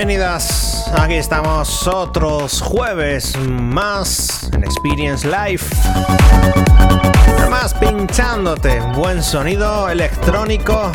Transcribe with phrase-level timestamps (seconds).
[0.00, 0.90] Bienvenidas.
[0.98, 5.62] Aquí estamos otros jueves más en Experience Live.
[7.50, 10.90] Más pinchándote buen sonido electrónico,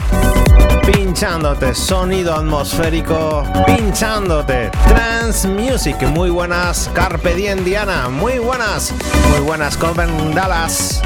[0.91, 6.01] pinchándote sonido atmosférico, pinchándote trance music.
[6.09, 8.09] Muy buenas, Carpe Diem Diana.
[8.09, 8.91] Muy buenas,
[9.29, 11.03] muy buenas, Coven Dallas.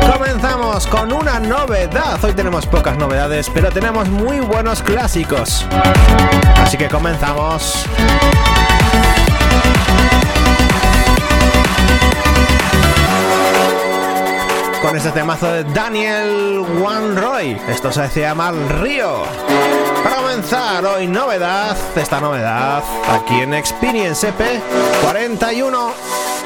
[0.00, 2.22] Comenzamos con una novedad.
[2.22, 5.66] Hoy tenemos pocas novedades, pero tenemos muy buenos clásicos.
[6.56, 7.86] Así que comenzamos.
[14.82, 17.60] Con este temazo de Daniel Wanroy.
[17.68, 19.24] Esto se llama Río.
[20.04, 24.62] Para comenzar hoy novedad, esta novedad aquí en Experience EP
[25.02, 26.37] 41.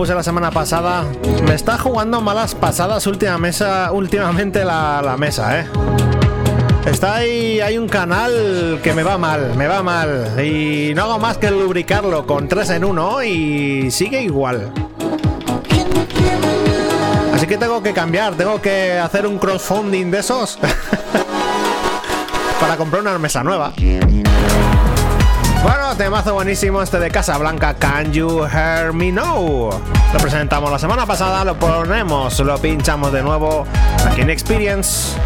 [0.00, 1.04] Puse la semana pasada.
[1.46, 5.66] Me está jugando malas pasadas última mesa, últimamente la, mesa, ¿eh?
[6.86, 10.42] Está ahí, hay un canal que me va mal, me va mal.
[10.42, 14.72] Y no hago más que lubricarlo con 3 en 1 y sigue igual.
[17.34, 20.58] Así que tengo que cambiar, tengo que hacer un crowdfunding de esos
[22.58, 23.74] para comprar una mesa nueva.
[26.00, 29.68] Temazo buenísimo este de Casablanca, Can You Hear Me Now?
[30.14, 33.66] Lo presentamos la semana pasada, lo ponemos, lo pinchamos de nuevo
[34.06, 35.19] aquí en Experience.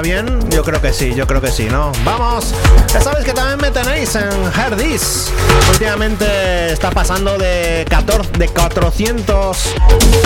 [0.00, 0.50] Bien?
[0.50, 1.92] Yo creo que sí, yo creo que sí, ¿no?
[2.04, 2.54] ¡Vamos!
[2.92, 5.30] Ya sabéis que también me tenéis en Herdis.
[5.72, 9.58] Últimamente está pasando de, 14, de 400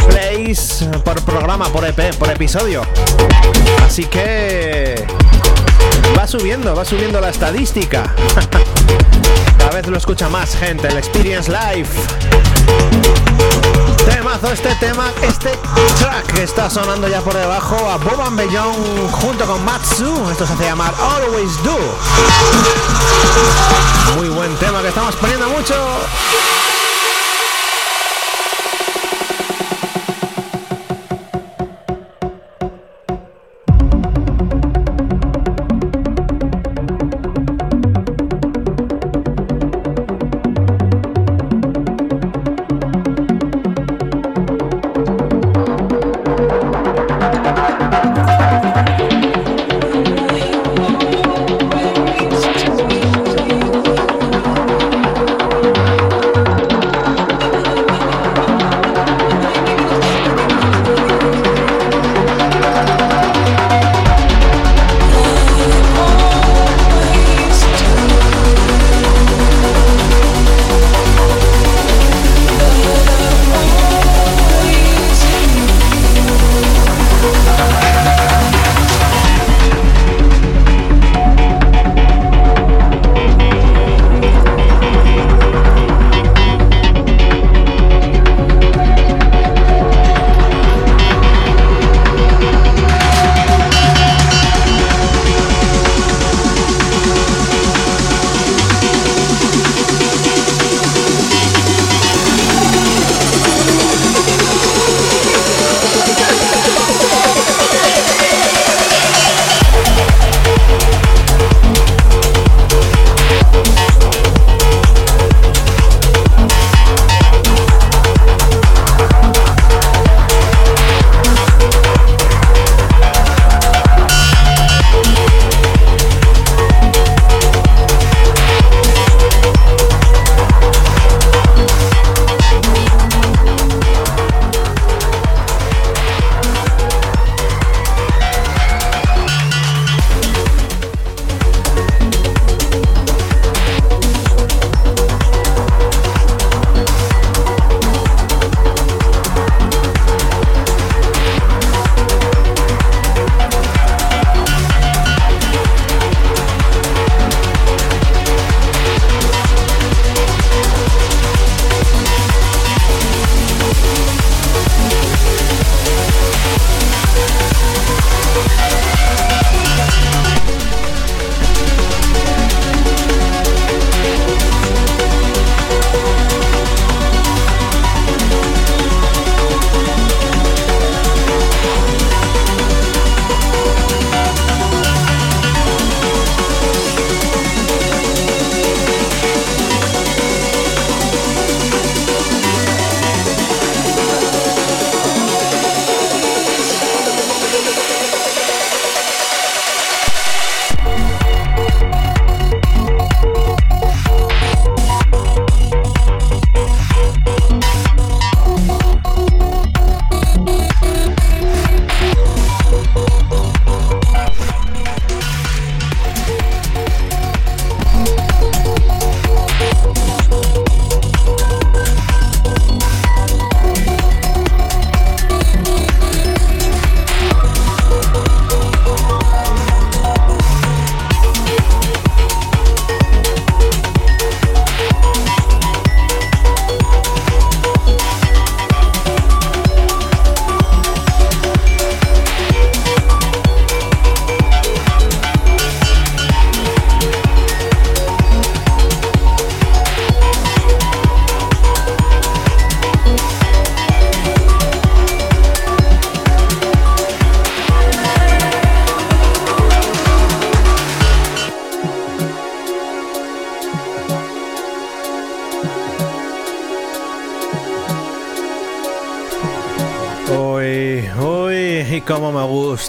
[0.08, 2.82] plays por programa, por EP, por episodio.
[3.84, 5.04] Así que...
[6.18, 8.14] Va subiendo, va subiendo la estadística.
[9.58, 11.88] Cada vez lo escucha más gente, el Experience Live.
[14.34, 15.56] Temazo este tema, este
[16.00, 20.28] track que está sonando ya por debajo a Boban Bellón junto con Matsu.
[20.28, 21.78] Esto se hace llamar Always Do.
[24.16, 25.74] Muy buen tema que estamos poniendo mucho.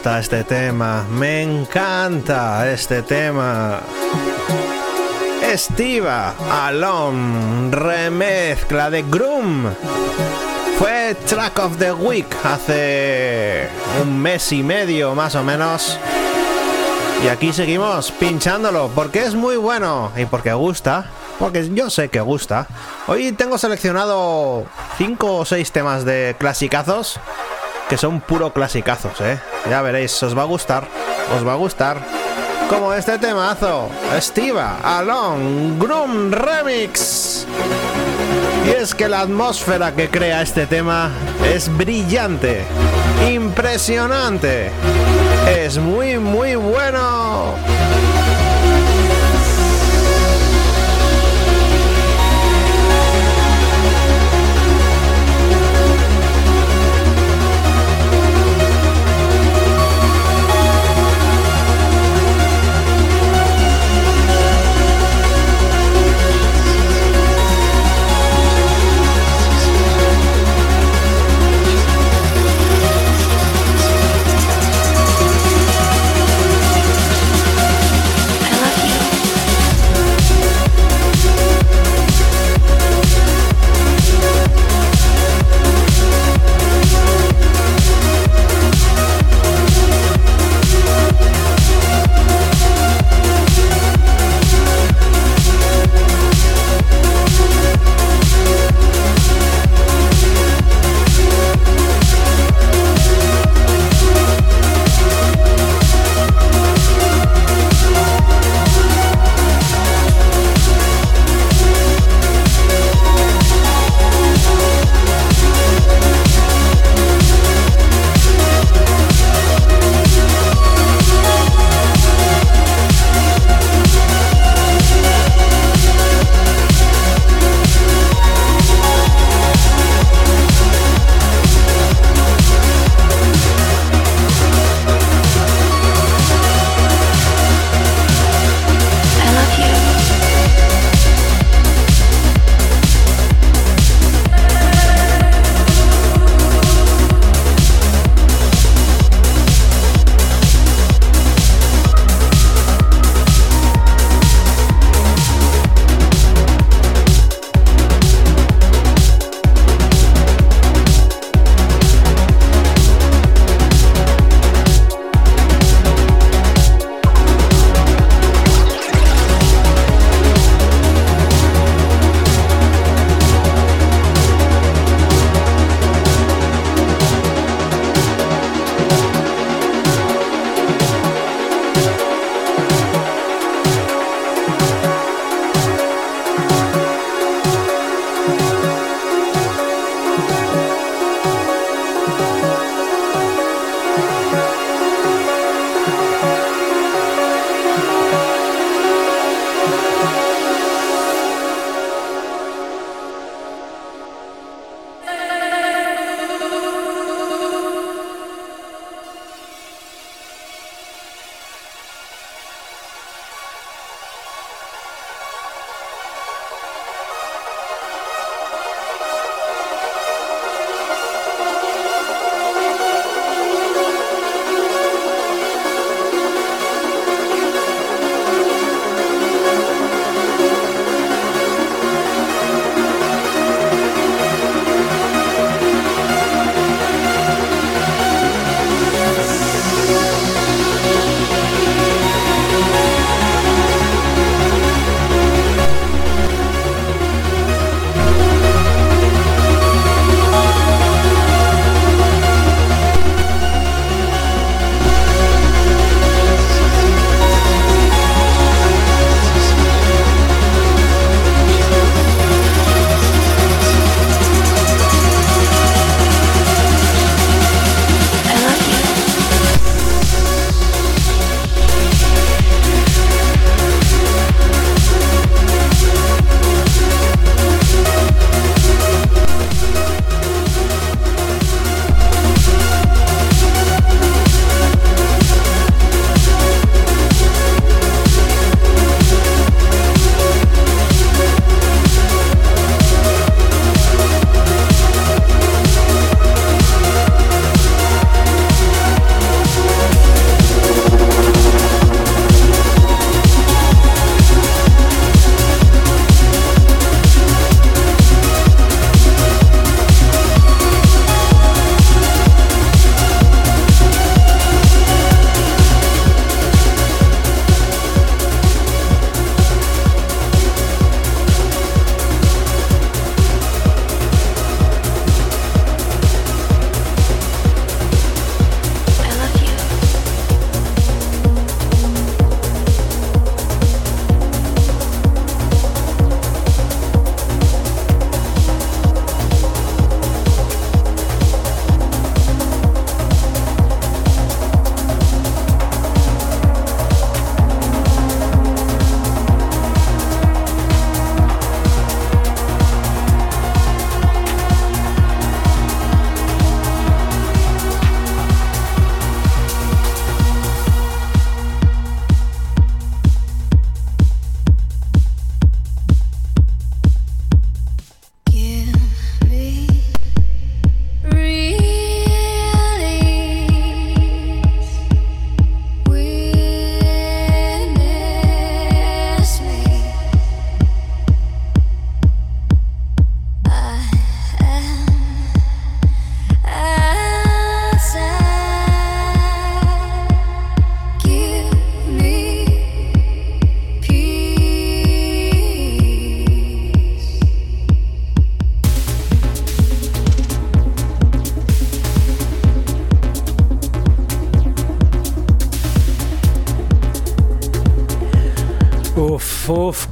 [0.06, 1.04] Este tema.
[1.10, 3.80] Me encanta este tema.
[5.42, 9.66] Estiva Alone, remezcla de Groom.
[10.78, 13.68] Fue Track of the Week hace
[14.00, 15.98] un mes y medio más o menos.
[17.24, 21.06] Y aquí seguimos pinchándolo porque es muy bueno y porque gusta.
[21.40, 22.68] Porque yo sé que gusta.
[23.08, 24.66] Hoy tengo seleccionado
[24.98, 27.20] 5 o 6 temas de clasicazos
[27.90, 29.40] que son puro clasicazos, ¿eh?
[29.70, 30.88] Ya veréis, os va a gustar.
[31.36, 31.98] Os va a gustar.
[32.70, 37.46] Como este temazo, Estiva, Along, Groom Remix.
[38.66, 41.12] Y es que la atmósfera que crea este tema
[41.54, 42.64] es brillante,
[43.30, 44.72] impresionante,
[45.48, 47.54] es muy muy bueno.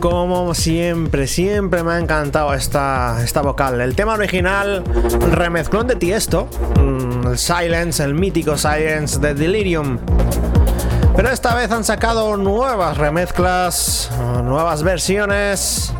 [0.03, 3.79] Como siempre, siempre me ha encantado esta, esta vocal.
[3.79, 4.83] El tema original,
[5.31, 9.99] remezclón de Tiesto, mm, el Silence, el mítico Silence de Delirium.
[11.15, 14.11] Pero esta vez han sacado nuevas remezclas,
[14.43, 15.93] nuevas versiones.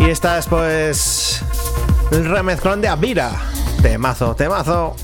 [0.00, 1.44] Y esta es pues
[2.10, 3.30] el remezclón de Avira.
[3.80, 4.96] Temazo, temazo.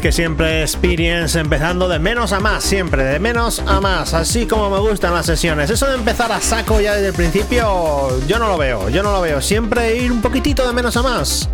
[0.00, 4.70] Que siempre experience empezando de menos a más, siempre de menos a más, así como
[4.70, 5.68] me gustan las sesiones.
[5.70, 9.12] Eso de empezar a saco ya desde el principio, yo no lo veo, yo no
[9.12, 9.40] lo veo.
[9.40, 11.48] Siempre ir un poquitito de menos a más.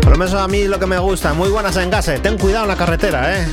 [0.00, 2.18] Por lo menos a mí lo que me gusta, muy buenas en gase.
[2.20, 3.46] Ten cuidado en la carretera, eh.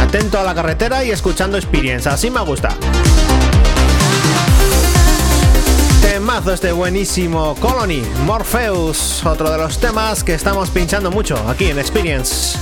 [0.00, 2.76] Atento a la carretera y escuchando experience, así me gusta.
[6.32, 11.78] Temazo este buenísimo Colony, Morpheus, otro de los temas que estamos pinchando mucho aquí en
[11.78, 12.58] Experience.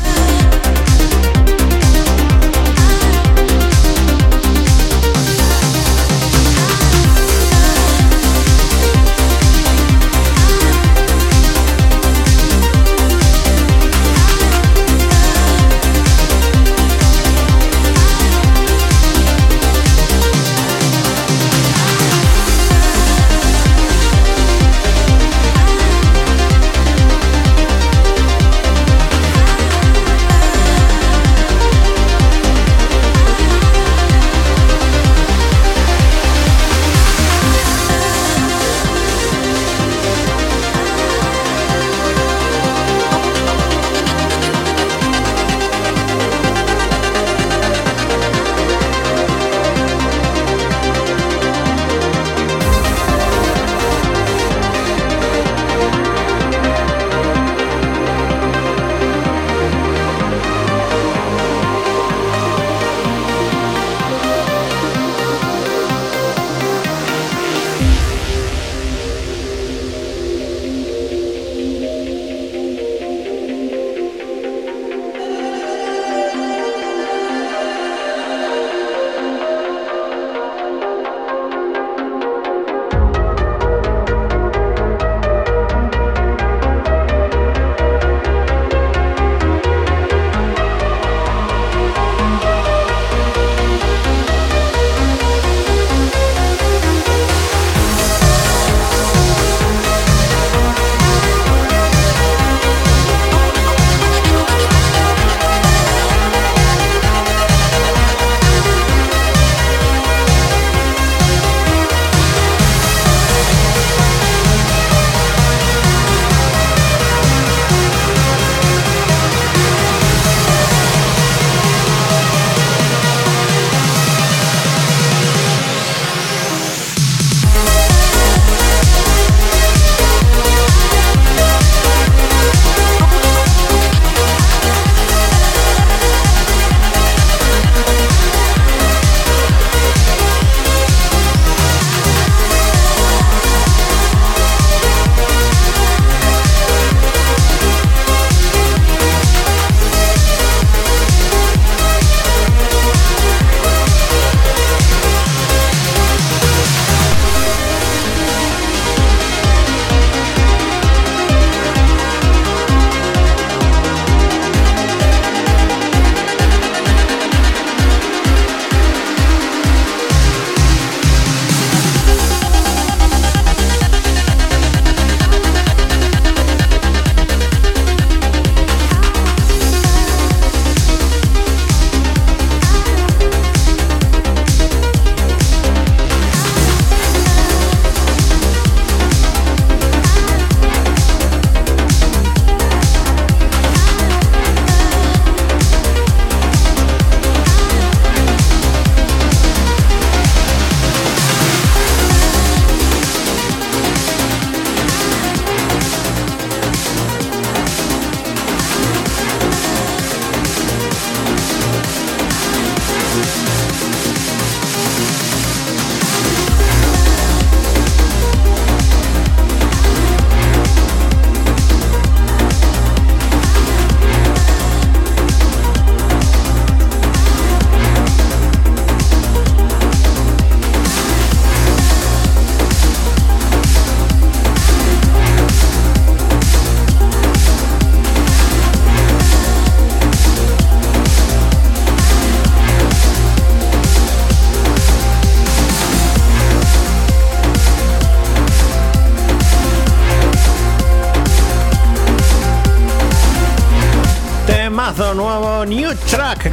[256.07, 256.51] Track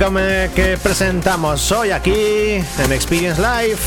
[0.55, 3.79] que, presentamos hoy aquí en Experience Live.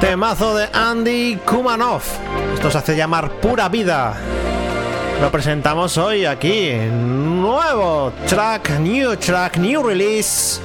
[0.00, 2.02] Temazo de Andy Kumanov.
[2.54, 4.16] Esto se hace llamar Pura Vida.
[5.20, 6.72] Lo presentamos hoy aquí.
[6.72, 10.60] Nuevo track, new track, new release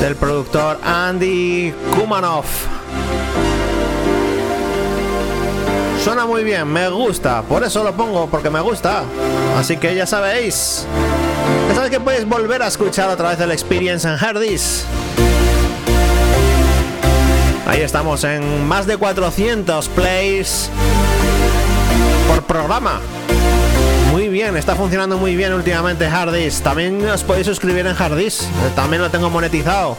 [0.00, 2.79] del productor Andy Kumanov.
[6.02, 9.02] Suena muy bien, me gusta, por eso lo pongo, porque me gusta.
[9.58, 10.86] Así que ya sabéis.
[11.68, 14.84] Ya sabéis que podéis volver a escuchar otra vez el Experience en Herdis.
[17.66, 20.70] Ahí estamos en más de 400 plays
[22.28, 23.00] por programa.
[24.10, 26.62] Muy bien, está funcionando muy bien últimamente Hardis.
[26.62, 28.48] También os podéis suscribir en Hardis.
[28.74, 29.96] También lo tengo monetizado.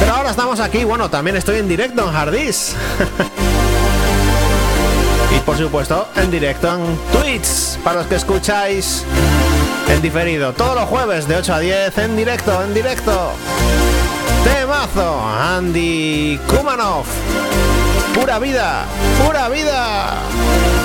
[0.00, 0.82] Pero ahora estamos aquí.
[0.82, 2.74] Bueno, también estoy en directo en Hardis.
[5.44, 7.78] por supuesto, en directo en Twitch.
[7.82, 9.04] Para los que escucháis
[9.88, 10.52] en diferido.
[10.52, 13.32] Todos los jueves de 8 a 10 en directo, en directo.
[14.44, 17.04] Temazo, Andy Kumanov.
[18.14, 18.84] Pura vida,
[19.24, 20.14] pura vida.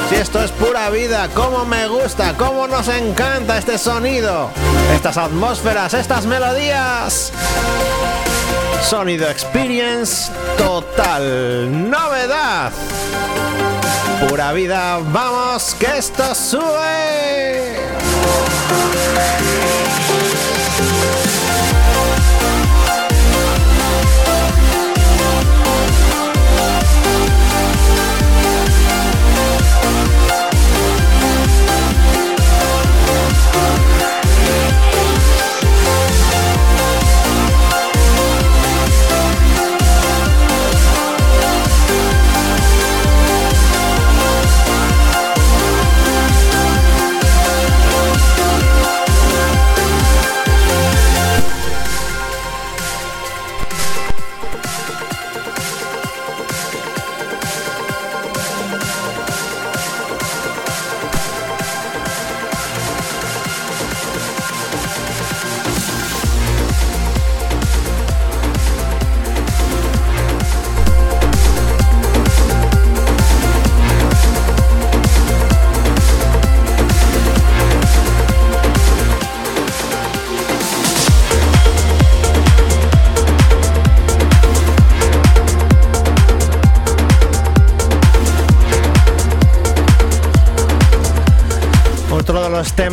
[0.10, 4.50] Si esto es pura vida, cómo me gusta, cómo nos encanta este sonido,
[4.94, 7.32] estas atmósferas, estas melodías.
[8.82, 12.72] Sonido Experience total, novedad.
[14.20, 17.76] Pura vida, vamos, que esto sube.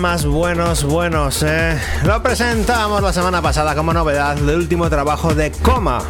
[0.05, 1.43] Buenos, buenos.
[1.43, 1.81] ¿eh?
[2.05, 6.03] Lo presentamos la semana pasada como novedad del último trabajo de Coma,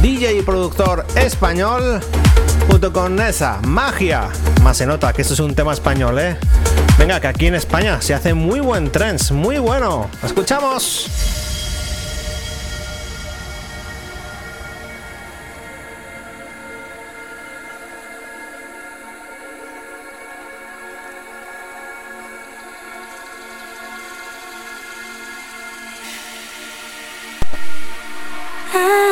[0.00, 2.00] DJ y productor español,
[2.70, 4.30] junto con Nessa, Magia.
[4.62, 6.38] Más se nota que esto es un tema español, ¿eh?
[6.98, 10.08] Venga, que aquí en España se hace muy buen trance, muy bueno.
[10.24, 11.37] ¿Escuchamos?
[28.72, 29.07] 啊。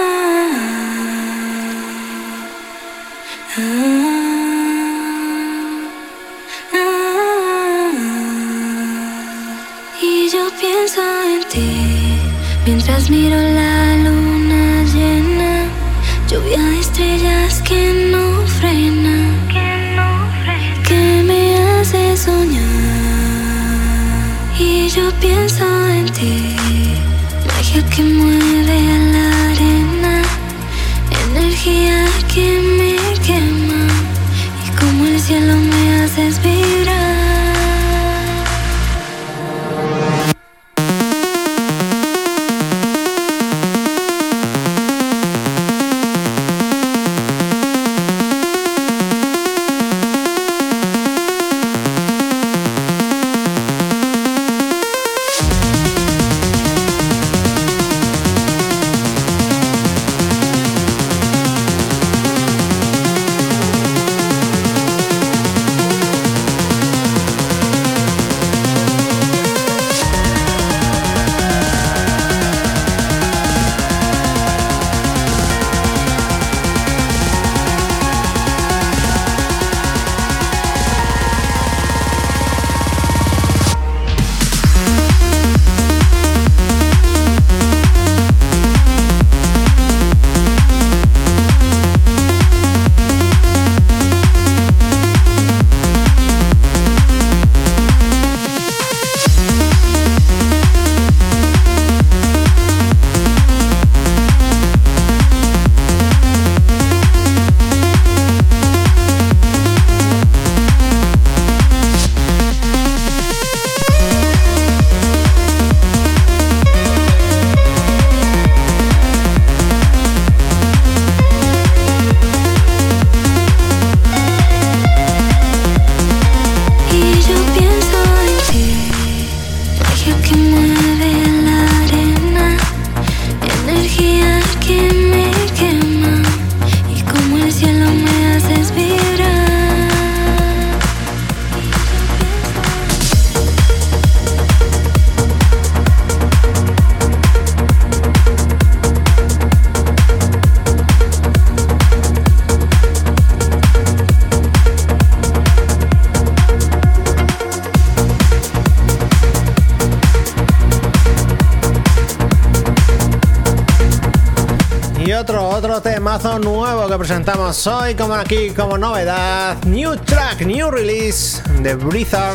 [167.07, 169.63] Presentamos hoy, como aquí, como novedad.
[169.65, 172.35] New track, new release de Blizzard.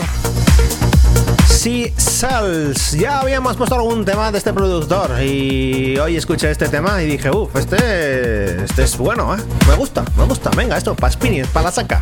[1.45, 2.93] Sea Cells.
[2.93, 7.29] Ya habíamos puesto algún tema de este productor y hoy escuché este tema y dije,
[7.29, 9.39] uff, este, este es bueno, ¿eh?
[9.67, 10.49] Me gusta, me gusta.
[10.55, 12.01] Venga, esto, para Spinning, para la saca.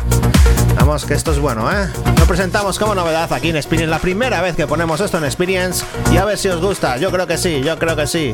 [0.76, 1.88] Vamos, que esto es bueno, ¿eh?
[2.20, 5.84] Lo presentamos como novedad aquí en Spinning, la primera vez que ponemos esto en Experience
[6.12, 6.98] y a ver si os gusta.
[6.98, 8.32] Yo creo que sí, yo creo que sí.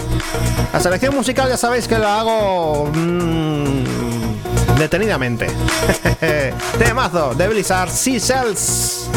[0.75, 3.66] La selección musical ya sabéis que la hago mmm,
[4.79, 5.47] detenidamente.
[6.79, 9.09] Temazo de Blizzard Sea Cells.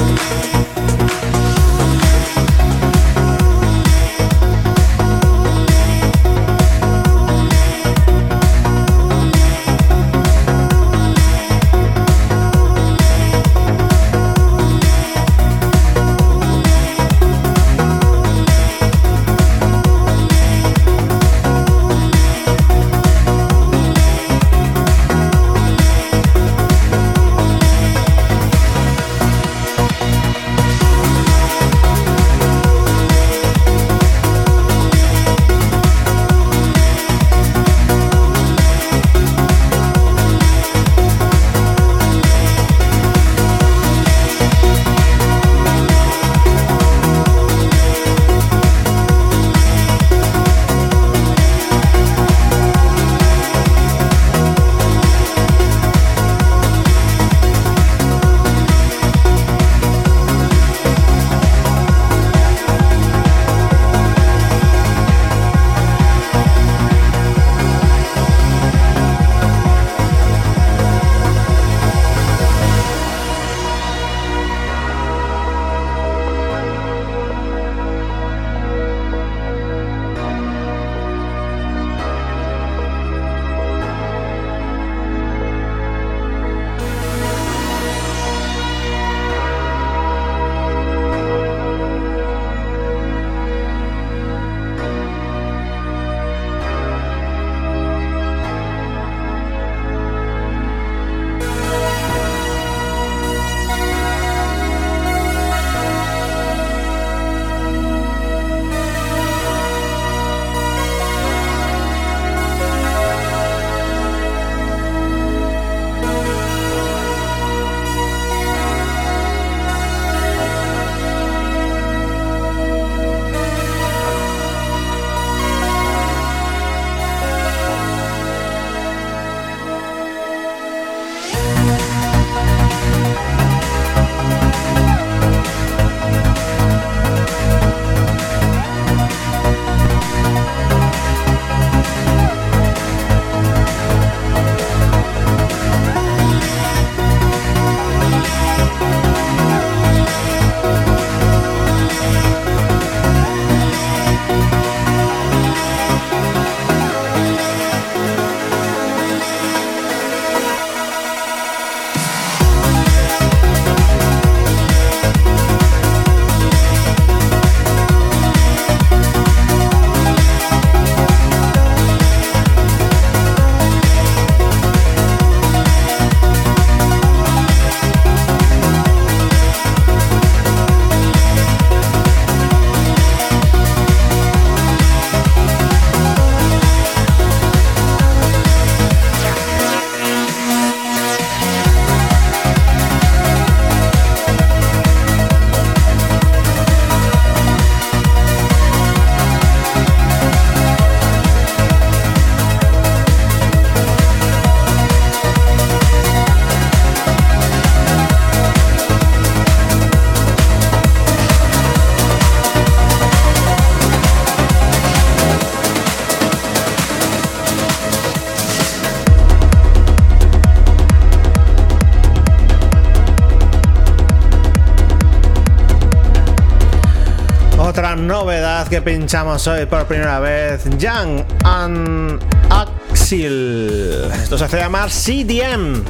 [228.10, 234.12] Novedad que pinchamos hoy por primera vez, Young and Axel.
[234.24, 235.84] Esto se hace llamar CDM.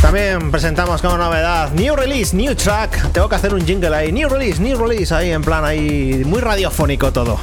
[0.00, 3.12] También presentamos como novedad New Release, New Track.
[3.12, 4.12] Tengo que hacer un jingle ahí.
[4.12, 7.38] New Release, New Release ahí en plan ahí muy radiofónico todo.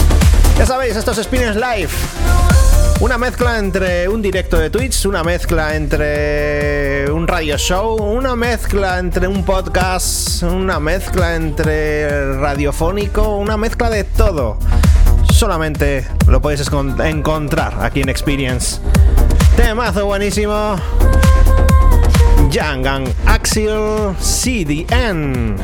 [0.58, 1.88] ya sabéis, esto es Spinners Live.
[3.00, 8.98] Una mezcla entre un directo de Twitch, una mezcla entre un radio show, una mezcla
[8.98, 14.58] entre un podcast, una mezcla entre radiofónico, una mezcla de todo.
[15.32, 16.68] solamente lo podéis
[17.04, 18.80] encontrar aquí en Experience.
[19.56, 20.74] Temazo buenísimo.
[23.26, 25.56] Axial CDN.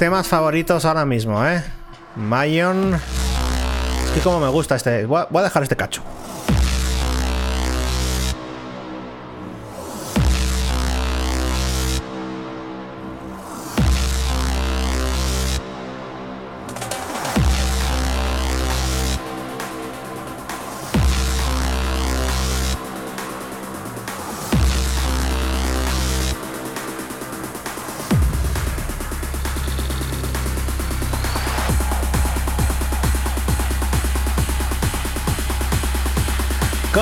[0.00, 1.62] Temas favoritos ahora mismo, ¿eh?
[2.16, 2.94] Mayon.
[2.94, 5.04] Es que como me gusta este.
[5.04, 6.02] Voy a dejar este cacho.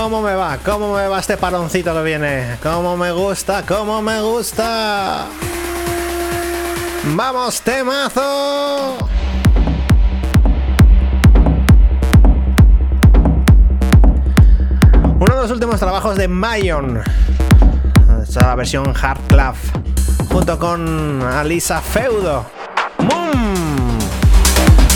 [0.00, 0.56] ¿Cómo me va?
[0.64, 2.56] ¿Cómo me va este paroncito que viene?
[2.62, 3.64] ¿Cómo me gusta?
[3.66, 5.26] ¿Cómo me gusta?
[7.16, 8.96] ¡Vamos, temazo!
[15.18, 17.02] Uno de los últimos trabajos de Mayon.
[18.22, 19.56] Esa versión Hard Club.
[20.30, 22.46] Junto con Alisa Feudo.
[23.00, 23.98] ¡Mmm!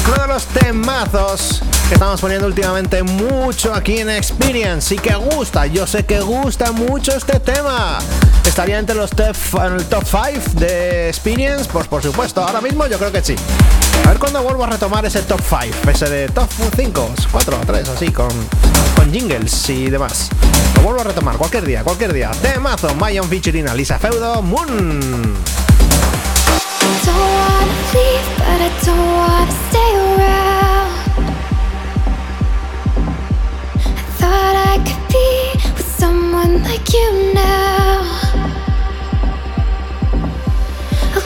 [0.06, 1.60] Uno de los temazos
[1.94, 7.12] estamos poniendo últimamente mucho aquí en Experience y que gusta, yo sé que gusta mucho
[7.14, 7.98] este tema.
[8.44, 11.68] ¿Estaría entre los top, en top 5 de Experience?
[11.72, 13.36] Pues por supuesto, ahora mismo yo creo que sí.
[14.04, 17.88] A ver cuándo vuelvo a retomar ese top 5, ese de top 5, 4, 3,
[17.88, 18.30] así, con,
[18.96, 20.28] con jingles y demás.
[20.76, 22.30] Lo vuelvo a retomar cualquier día, cualquier día.
[22.42, 25.34] Temazo, Mayon featuring Lisa Feudo, Moon.
[36.60, 38.02] I can now.
[41.14, 41.22] I'll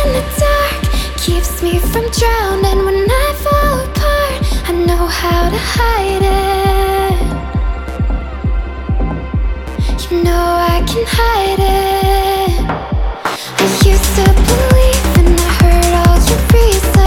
[0.00, 0.82] in the dark
[1.18, 4.34] keeps me from drowning when i fall apart.
[4.68, 7.18] I know how to hide it.
[10.10, 12.52] You know I can hide it.
[13.60, 17.03] I used to believe and I heard all your reasons.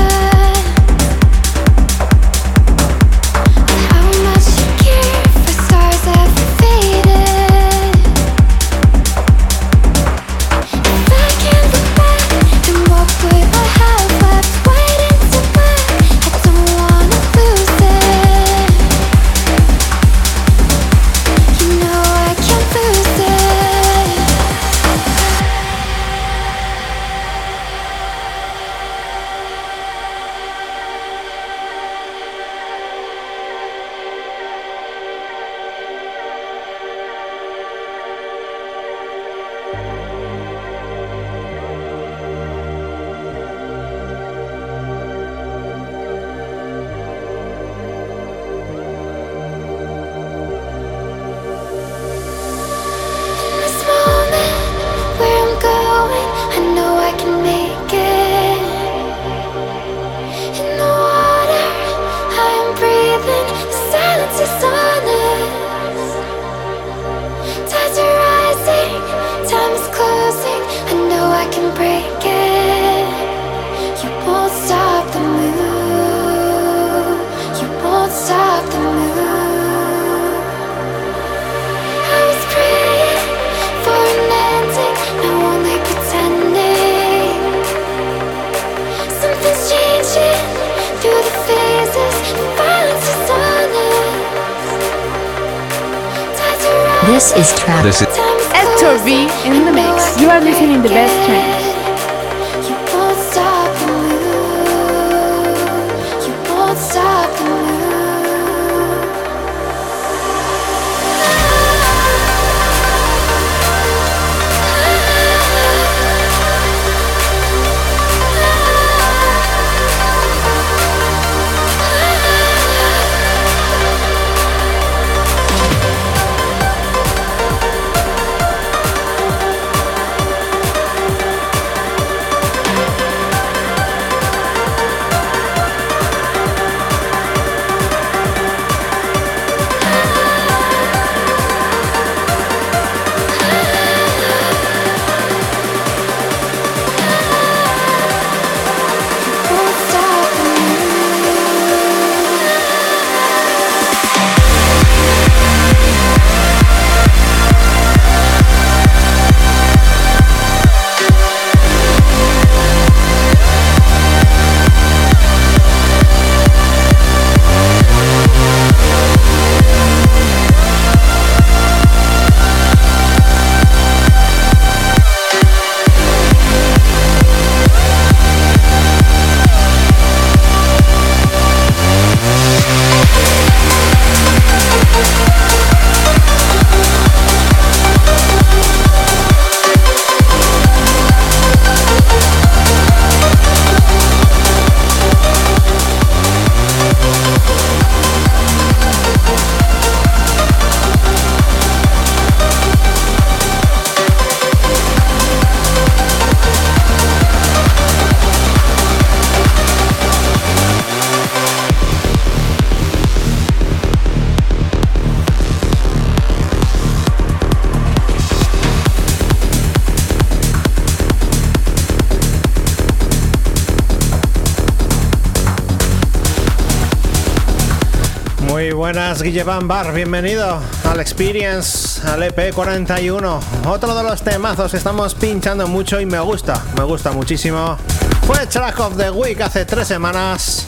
[229.28, 233.40] Buenas, Guille Van Bar, bienvenido al Experience, al EP41.
[233.68, 237.78] Otro de los temazos que estamos pinchando mucho y me gusta, me gusta muchísimo.
[238.26, 240.66] Fue Track of the Week hace tres semanas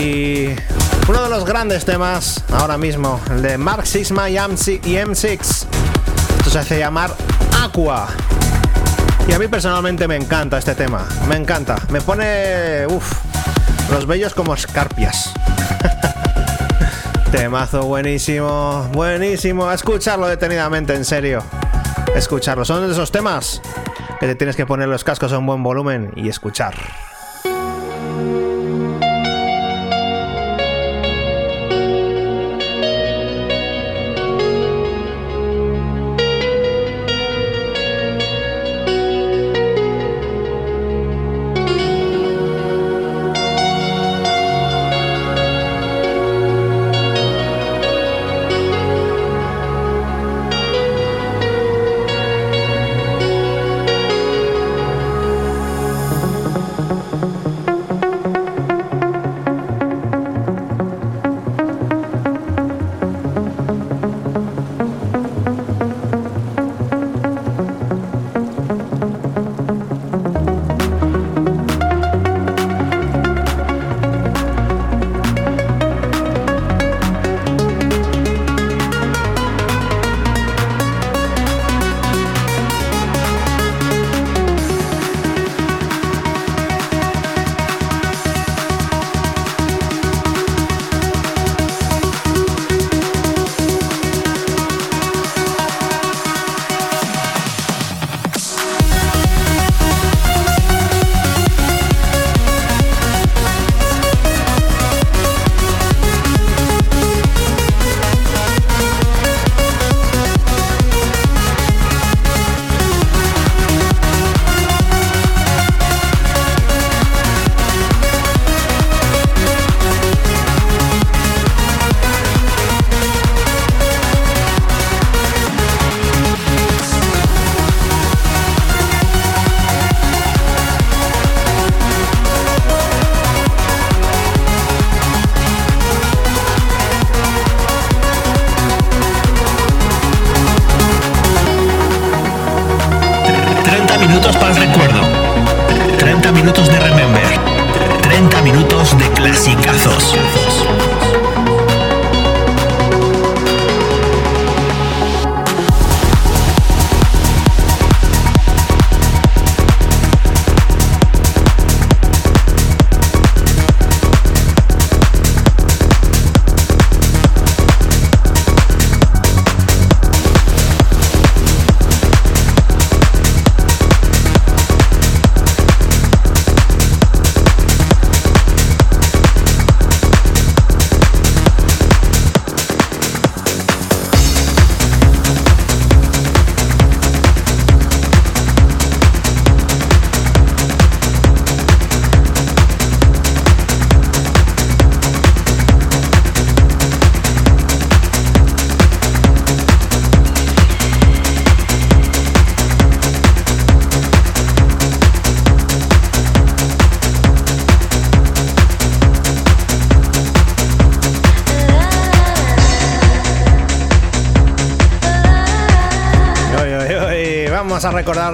[0.00, 0.46] y
[1.08, 4.80] uno de los grandes temas ahora mismo, el de Mark M6.
[4.84, 5.40] y M6.
[6.38, 7.14] Esto se hace llamar
[7.62, 8.08] Aqua.
[9.28, 13.12] Y a mí personalmente me encanta este tema, me encanta, me pone, uff,
[13.92, 15.32] los bellos como escarpias.
[17.30, 19.70] Temazo buenísimo, buenísimo.
[19.70, 21.44] Escucharlo detenidamente, en serio.
[22.14, 22.64] Escucharlo.
[22.64, 23.62] Son de esos temas
[24.18, 26.74] que te tienes que poner los cascos a un buen volumen y escuchar.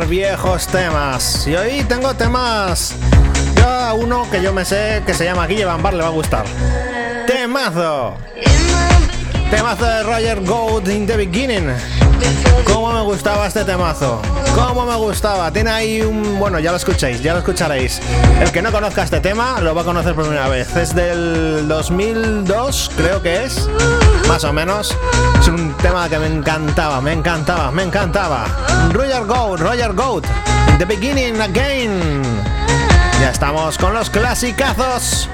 [0.09, 1.46] Viejos temas.
[1.46, 2.94] Y hoy tengo temas.
[3.57, 6.12] Ya uno que yo me sé que se llama Guille Van Bar le va a
[6.12, 6.44] gustar.
[7.26, 8.16] Temazo.
[9.50, 11.72] Temazo de Roger Gold in the beginning.
[12.64, 14.20] ¿Cómo me gustaba este temazo?
[14.54, 15.50] ¿Cómo me gustaba?
[15.52, 16.38] Tiene ahí un...
[16.38, 18.00] Bueno, ya lo escuchéis, ya lo escucharéis.
[18.40, 20.74] El que no conozca este tema lo va a conocer por primera vez.
[20.76, 23.68] Es del 2002, creo que es.
[24.29, 24.97] Más o menos.
[25.41, 28.47] Es un tema que me encantaba, me encantaba, me encantaba.
[28.93, 30.27] Roger Goat, Roger Goat.
[30.79, 32.22] The beginning again.
[33.20, 35.29] Ya estamos con los clasicazos.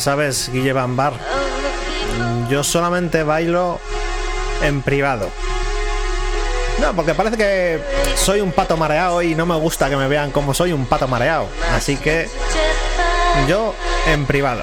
[0.00, 1.12] Sabes, Guille Van Bar,
[2.48, 3.80] yo solamente bailo
[4.62, 5.30] en privado.
[6.80, 7.80] No, porque parece que
[8.16, 11.06] soy un pato mareado y no me gusta que me vean como soy un pato
[11.06, 11.46] mareado.
[11.74, 12.28] Así que
[13.46, 13.74] yo
[14.06, 14.62] en privado.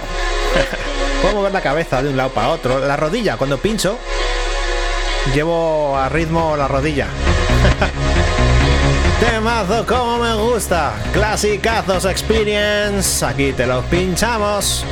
[1.21, 2.79] Puedo mover la cabeza de un lado para otro.
[2.79, 3.97] La rodilla, cuando pincho,
[5.33, 7.07] llevo a ritmo la rodilla.
[9.19, 10.93] Temazo como me gusta.
[11.13, 13.25] Clasicazos Experience.
[13.25, 14.85] Aquí te los pinchamos.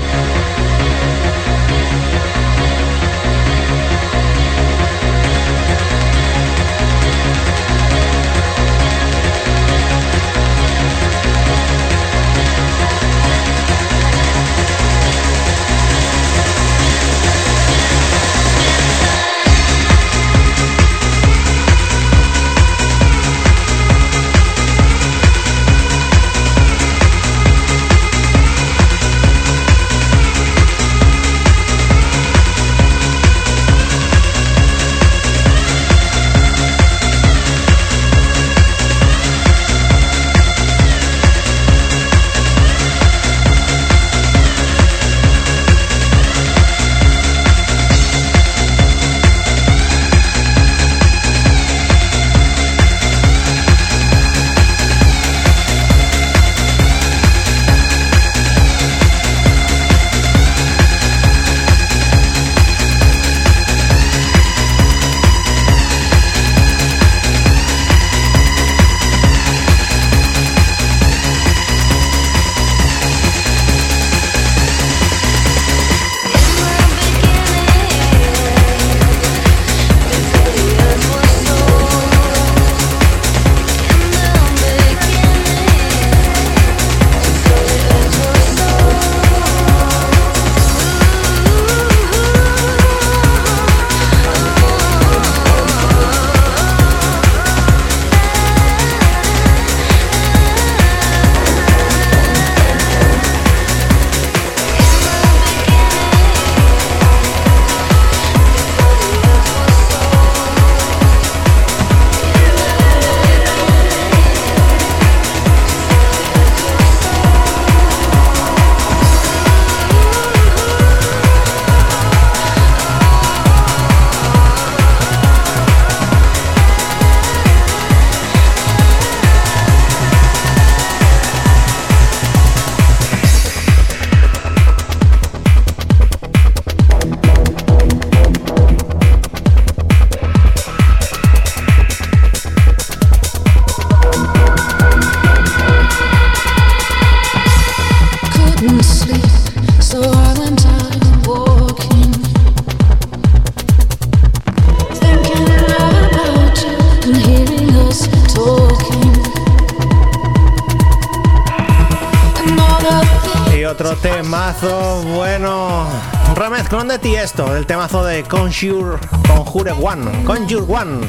[163.76, 165.86] Temazo, bueno.
[166.34, 168.98] Remezclón de Tiesto, el temazo de Conjure,
[169.28, 171.06] Conjure One, Conjure One.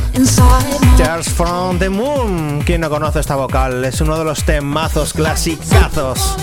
[0.96, 2.60] Tears from the Moon.
[2.62, 6.36] Quien no conoce esta vocal, es uno de los temazos clasicazos.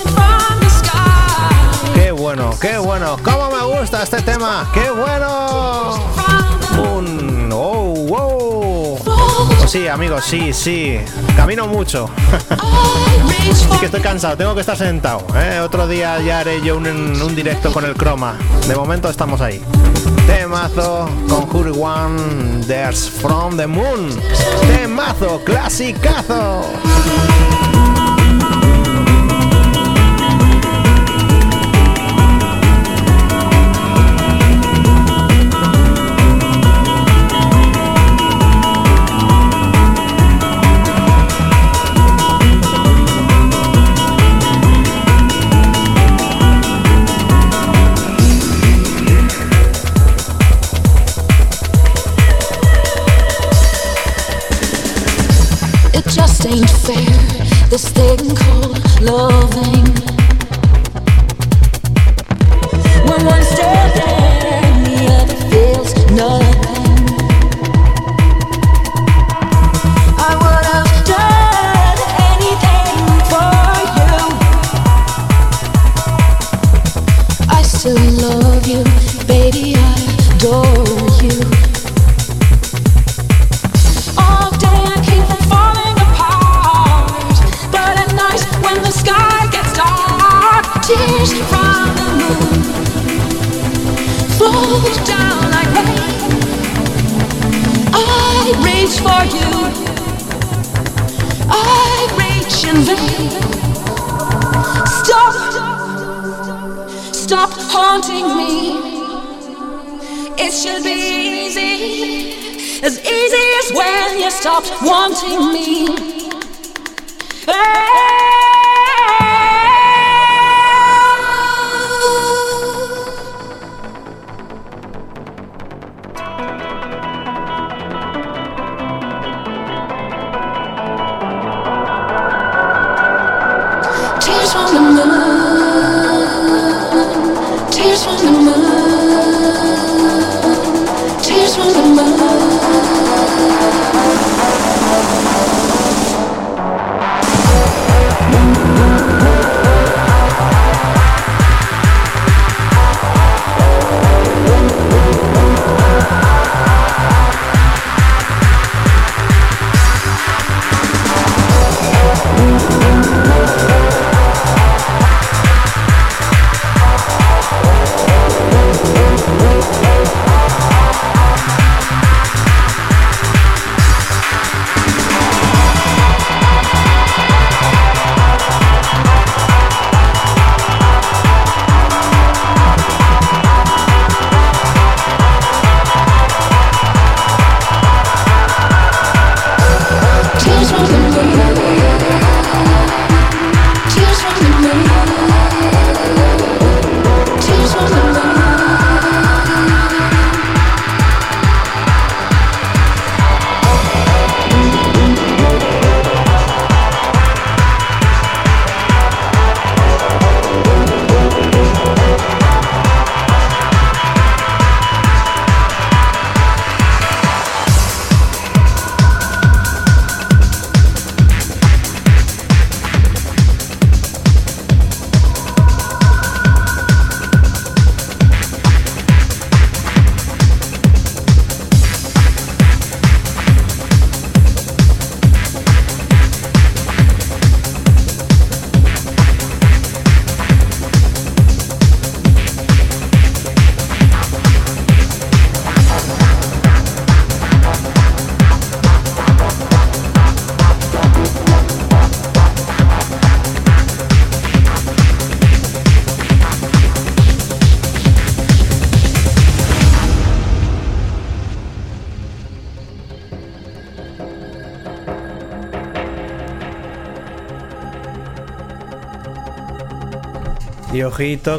[1.93, 3.17] Qué bueno, qué bueno.
[3.21, 4.69] ¿Cómo me gusta este tema?
[4.73, 6.22] ¡Qué bueno!
[9.73, 10.99] Sí, amigos, sí, sí.
[11.35, 12.07] Camino mucho.
[13.75, 15.25] y que estoy cansado, tengo que estar sentado.
[15.35, 15.61] ¿eh?
[15.61, 18.37] Otro día ya haré yo un, un, directo con el croma.
[18.67, 19.63] De momento estamos ahí.
[20.27, 24.15] Temazo con Hurry One, There's From the Moon.
[24.67, 26.61] Temazo, clasicazo.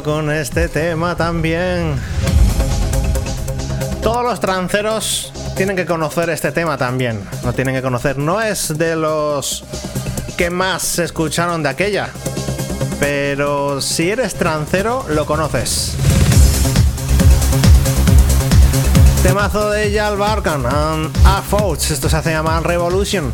[0.03, 1.95] Con este tema también.
[4.01, 7.21] Todos los tranceros tienen que conocer este tema también.
[7.41, 8.17] Lo tienen que conocer.
[8.17, 9.63] No es de los
[10.37, 12.09] que más se escucharon de aquella.
[12.99, 15.95] pero si eres trancero, lo conoces.
[19.23, 21.91] Temazo de Jal Barkan and A Fouts.
[21.91, 23.31] Esto se hace llamar Revolution.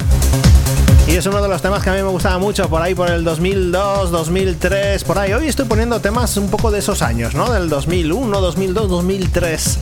[1.11, 3.11] Y es uno de los temas que a mí me gustaba mucho por ahí por
[3.11, 5.33] el 2002, 2003, por ahí.
[5.33, 7.51] Hoy estoy poniendo temas un poco de esos años, ¿no?
[7.51, 9.79] Del 2001, 2002, 2003.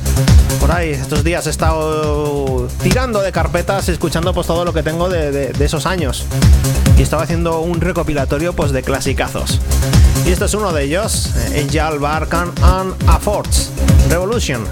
[0.59, 5.07] Por ahí, estos días he estado tirando de carpetas, escuchando pues todo lo que tengo
[5.07, 6.25] de, esos años.
[6.97, 9.61] Y estaba haciendo un recopilatorio pues de clasicazos.
[10.25, 13.69] Y esto es uno de ellos, Angel Barkan and A Force
[14.09, 14.65] Revolution.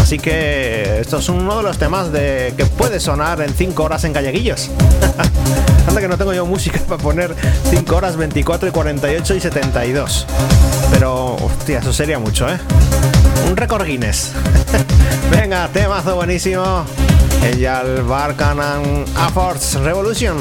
[0.00, 4.04] Así que esto es uno de los temas de que puede sonar en 5 horas
[4.04, 4.70] en Galleguillos.
[5.88, 7.34] Anda que no tengo yo música para poner
[7.70, 10.26] 5 horas, 24 y 48 y 72.
[10.90, 12.58] Pero, hostia, eso sería mucho, ¿eh?
[13.48, 14.32] Un récord Guinness.
[15.30, 16.84] Venga, temazo buenísimo.
[17.42, 20.36] Angel Barkan and A Force Revolution.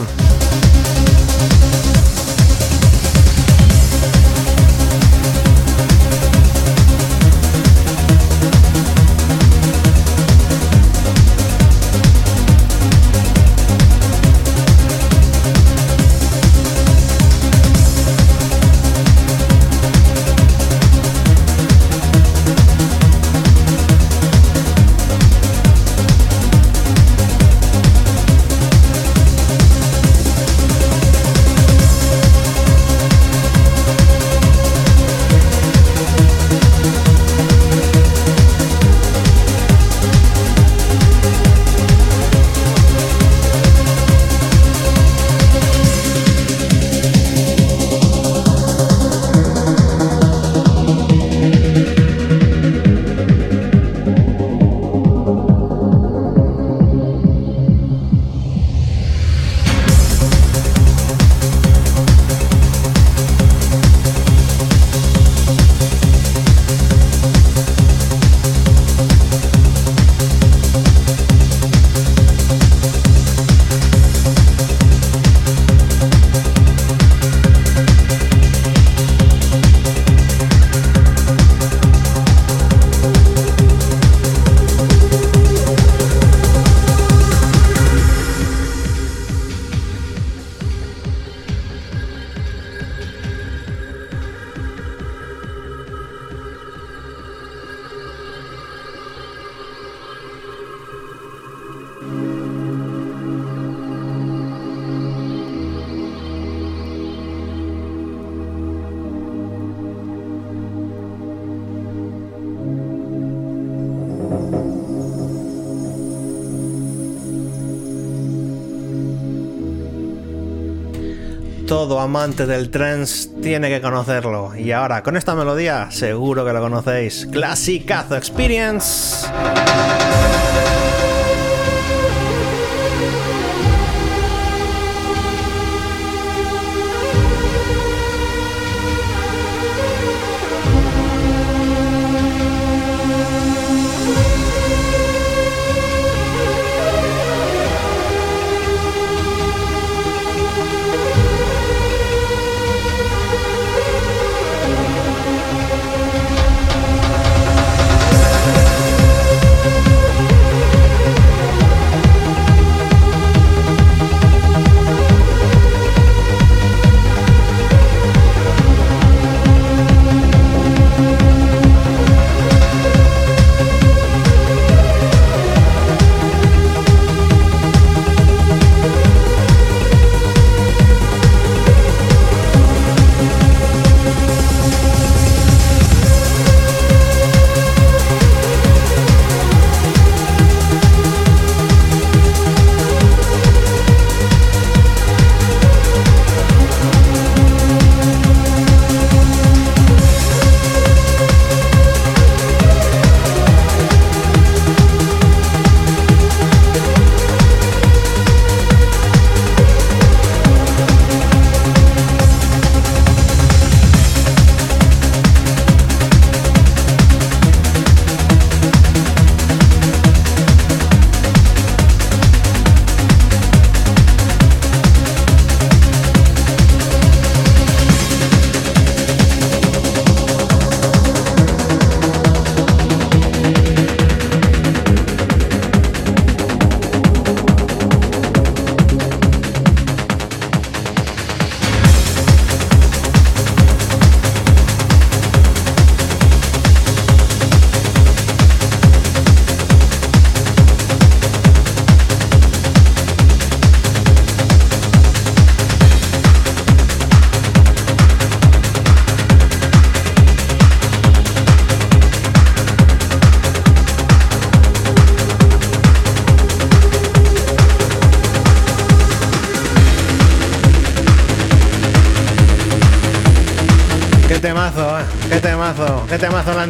[121.88, 124.56] Todo amante del trance tiene que conocerlo.
[124.56, 127.28] Y ahora, con esta melodía, seguro que lo conocéis.
[127.32, 129.28] Classicazo Experience.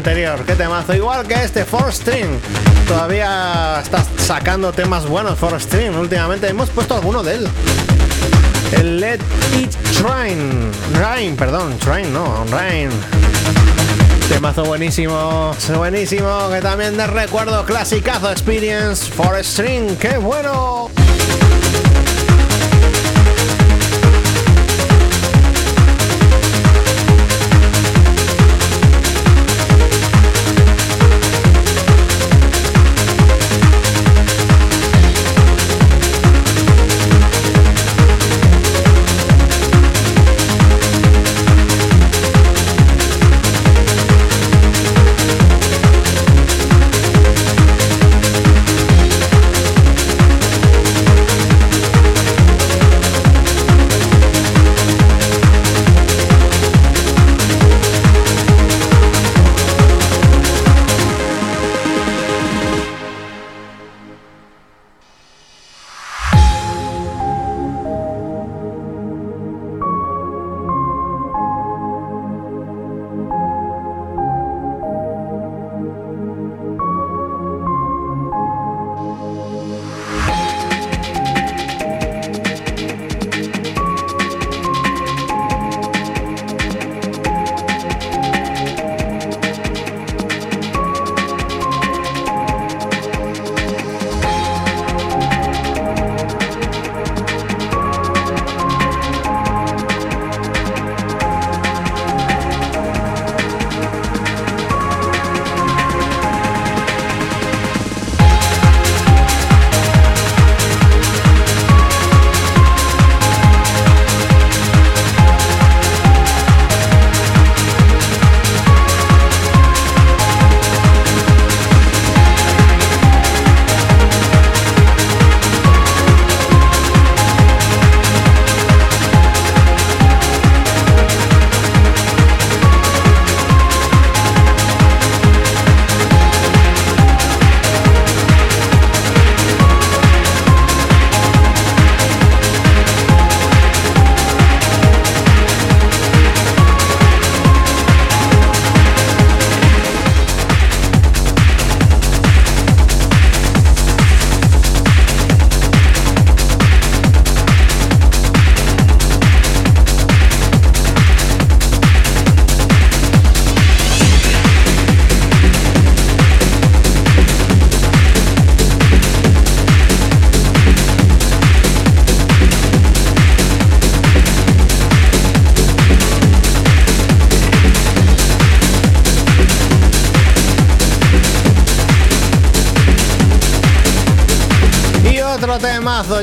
[0.05, 0.93] Anterior, qué temazo.
[0.93, 2.39] Igual que este, Four String.
[2.87, 5.95] Todavía está sacando temas buenos, Four String.
[5.97, 7.47] Últimamente hemos puesto alguno de él.
[8.73, 9.19] El Let
[9.57, 10.71] It Train.
[10.93, 12.91] Rain, perdón, Train, no, Rain.
[14.29, 20.74] Temazo buenísimo, buenísimo, que también de recuerdo, clasicazo Experience, Four String, qué bueno.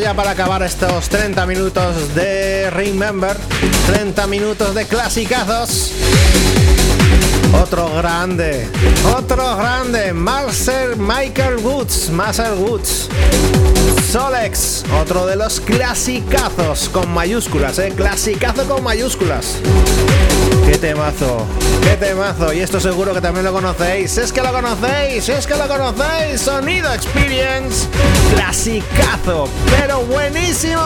[0.01, 3.37] Ya para acabar estos 30 minutos de Remember.
[3.87, 5.93] 30 minutos de clasicazos.
[7.61, 8.69] Otro grande,
[9.17, 13.09] otro grande, Marcel Michael Woods, Marcel Woods.
[14.11, 19.59] Solex, otro de los clasicazos con mayúsculas, eh, clasicazo con mayúsculas.
[20.73, 21.47] Qué temazo,
[21.83, 22.51] qué temazo.
[22.55, 24.17] Y esto seguro que también lo conocéis.
[24.17, 26.41] Es que lo conocéis, es que lo conocéis.
[26.41, 27.87] Sonido Experience.
[28.35, 30.81] Clasicazo, pero buenísimo.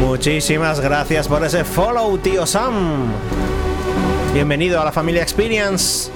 [0.00, 3.12] Muchísimas gracias por ese follow, tío Sam.
[4.32, 6.10] Bienvenido a la familia Experience.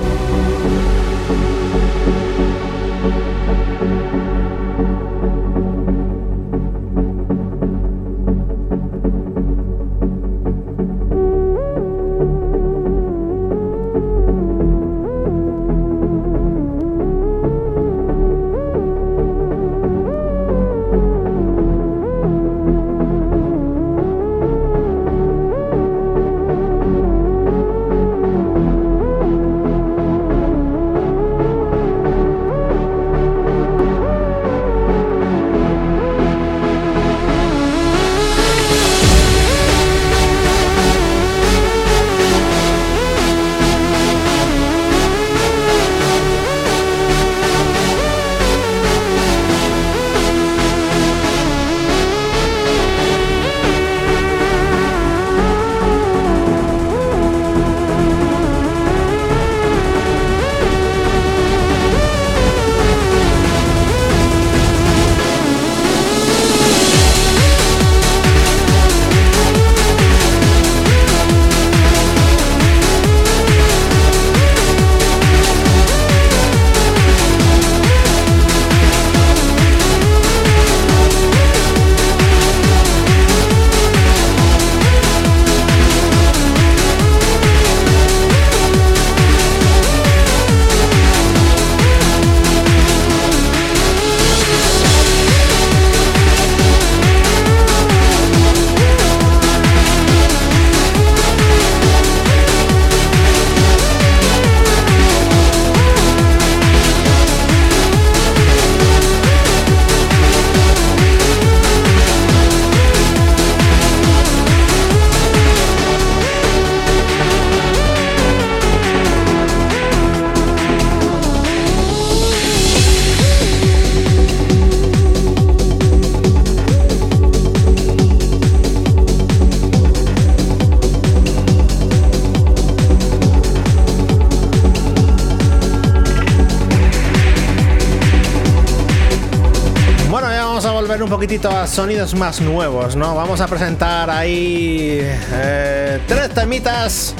[141.73, 143.15] Sonidos más nuevos, ¿no?
[143.15, 147.15] Vamos a presentar ahí eh, tres temitas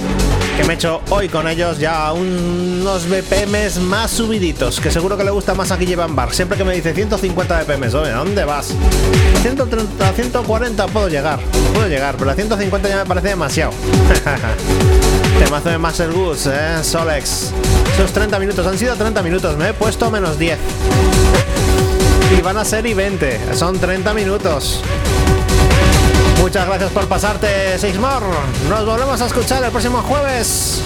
[0.59, 5.25] que me he hecho hoy con ellos ya unos BPMs más subiditos, que seguro que
[5.25, 6.35] le gusta más aquí llevan bar.
[6.35, 8.75] Siempre que me dice 150 BPMs, ¿a dónde vas?
[9.39, 11.41] A 130, a 140 puedo llegar,
[11.73, 13.73] puedo llegar, pero a 150 ya me parece demasiado.
[15.39, 16.85] Temazo de Master Goose, ¿eh?
[16.85, 17.53] Solex.
[17.95, 20.59] Esos 30 minutos, han sido 30 minutos, me he puesto menos 10.
[22.37, 24.83] Y van a ser y 20, son 30 minutos.
[26.41, 28.27] Muchas gracias por pasarte, Sixmore.
[28.69, 30.83] Nos volvemos a escuchar el próximo jueves.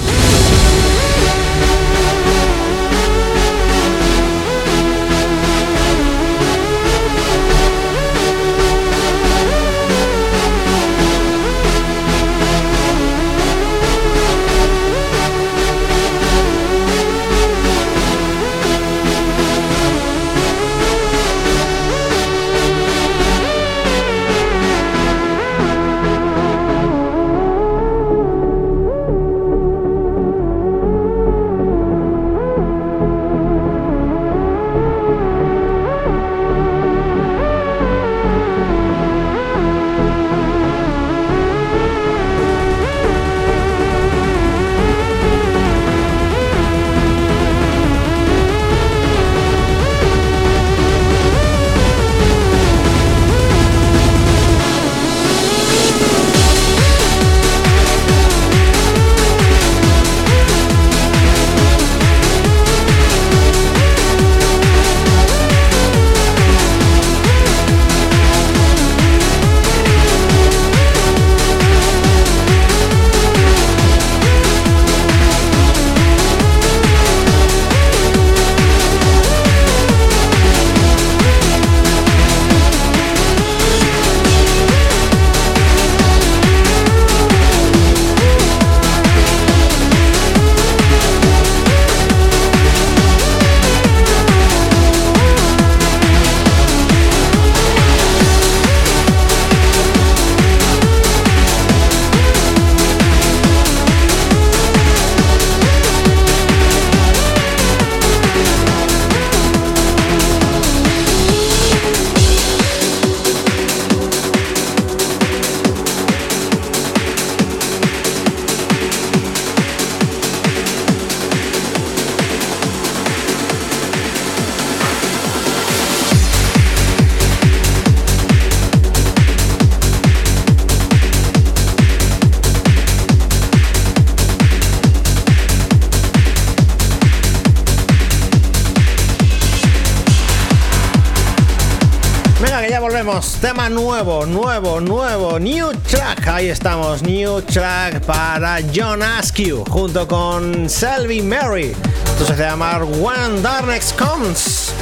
[143.77, 146.27] Nuevo, nuevo, nuevo, new track.
[146.29, 151.77] Ahí estamos, new track para John Askew junto con Selby Mary.
[152.07, 154.73] Esto se llama When Darkness Comes.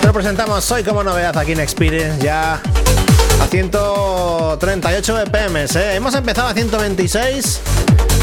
[0.00, 2.60] Te lo presentamos hoy como novedad aquí en Experience, ya
[3.40, 5.76] a 138 BPMs.
[5.76, 5.94] ¿eh?
[5.94, 7.60] Hemos empezado a 126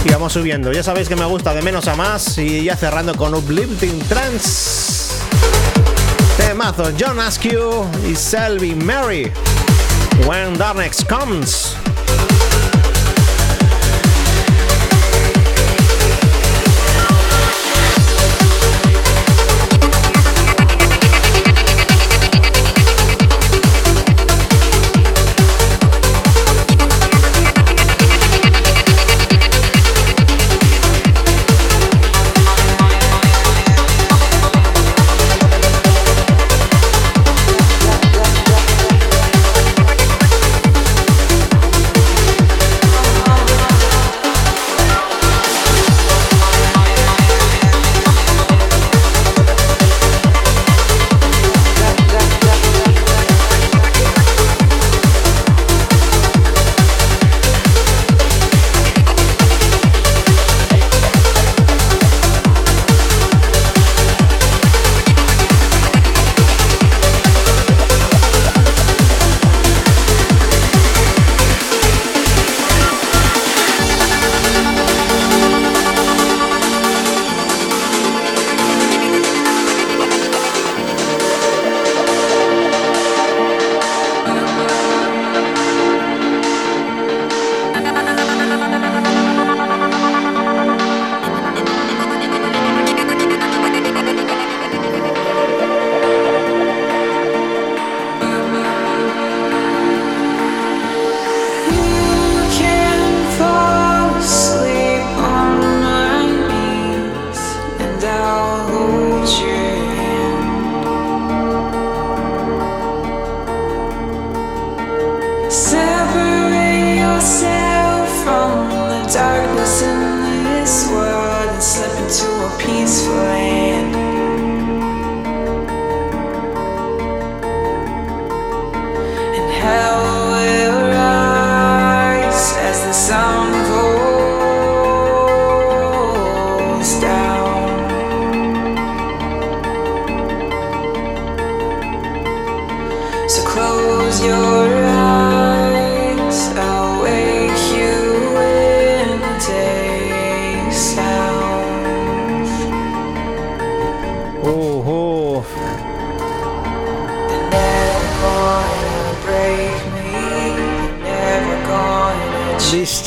[0.03, 0.73] y vamos subiendo.
[0.73, 5.13] Ya sabéis que me gusta de menos a más y ya cerrando con Uplifting Trance.
[6.35, 9.31] Temazo John Askew y Selby Mary.
[10.27, 11.78] When Darkness Comes.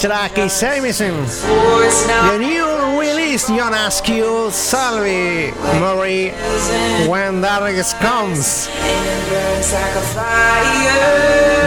[0.02, 1.14] Traki Samisen.
[2.26, 6.32] The new release Jonas Q, Salvi, Murray,
[7.06, 8.66] When Darkness Comes.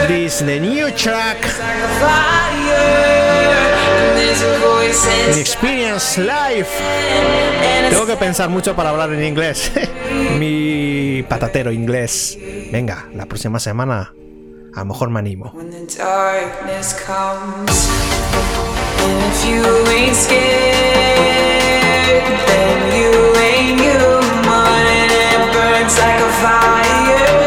[0.06, 1.38] This the new track.
[5.38, 6.78] Experience Life.
[7.88, 9.72] Tengo que pensar mucho para hablar en inglés.
[10.38, 12.36] Mi patatero inglés.
[12.70, 14.12] Venga, la próxima semana
[14.74, 15.52] a lo mejor me animo.
[15.54, 18.15] When the darkness comes.
[19.28, 20.16] if you ain't
[26.42, 27.45] fire.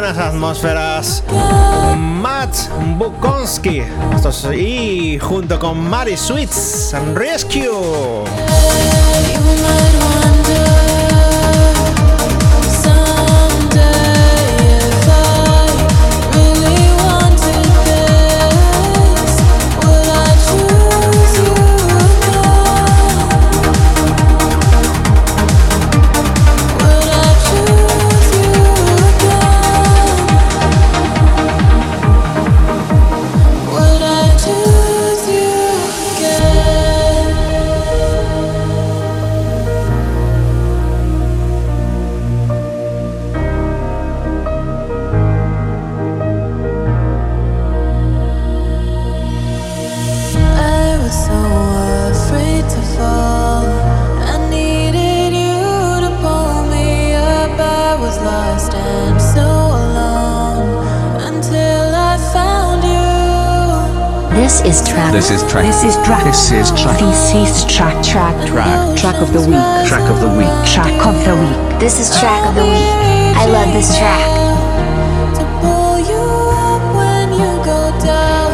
[0.00, 1.22] buenas atmósferas.
[1.98, 2.56] Matt
[2.96, 3.82] Bukowski
[4.56, 7.69] y junto con Mari Sweets Rescue
[66.50, 66.98] This is track.
[66.98, 68.02] This is track.
[68.02, 68.34] Track.
[68.48, 68.96] Track.
[68.98, 69.86] Track of the week.
[69.86, 70.50] Track of the week.
[70.66, 71.78] Track of the week.
[71.78, 73.36] This is track of the week.
[73.38, 74.18] I love this track.
[75.38, 78.50] To pull you up when you go down.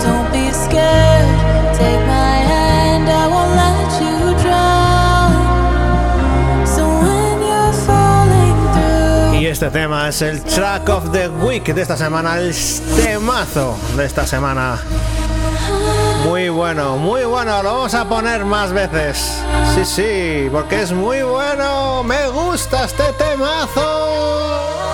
[0.00, 1.28] Don't be scared.
[1.76, 5.36] Take my hand, I won't let you drown.
[6.66, 9.38] So when you're falling through.
[9.38, 12.54] Y este tema es el track of the week de esta semana, el
[13.04, 14.80] temazo de esta semana.
[16.24, 19.42] Muy bueno, muy bueno, lo vamos a poner más veces.
[19.74, 22.02] Sí, sí, porque es muy bueno.
[22.02, 24.93] Me gusta este temazo.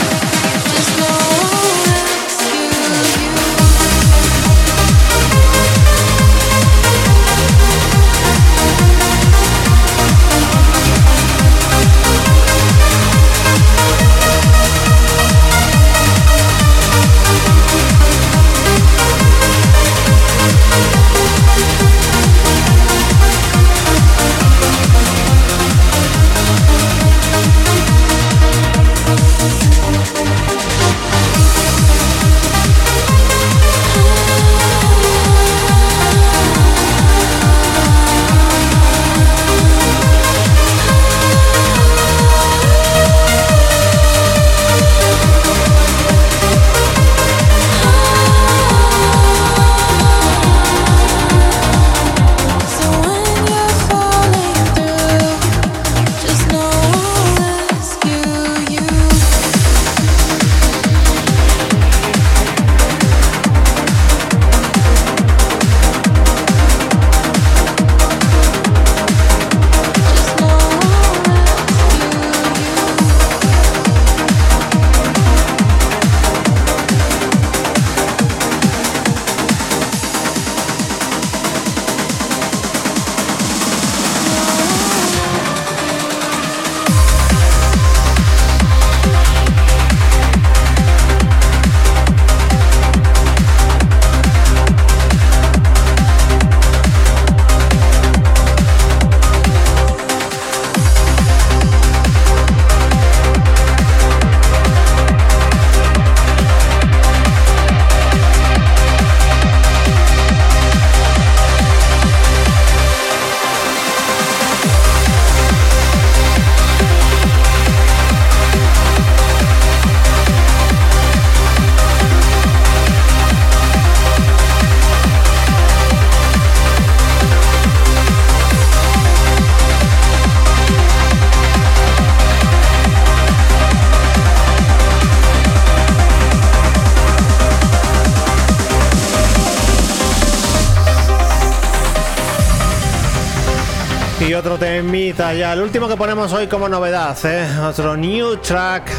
[145.09, 147.47] Ya, el último que ponemos hoy como novedad, ¿eh?
[147.67, 148.91] Otro new track,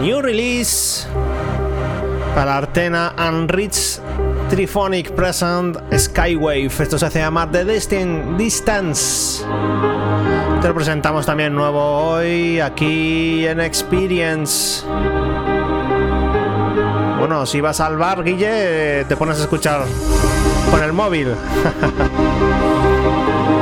[0.00, 1.06] new release
[2.34, 4.00] para Artena and Rich
[4.50, 6.66] Triphonic Present Skywave.
[6.66, 9.44] Esto se hace llamar The Distant Distance.
[10.60, 14.84] Te lo presentamos también nuevo hoy aquí en Experience.
[17.18, 19.84] Bueno, si vas al bar, Guille, te pones a escuchar
[20.70, 21.28] con el móvil.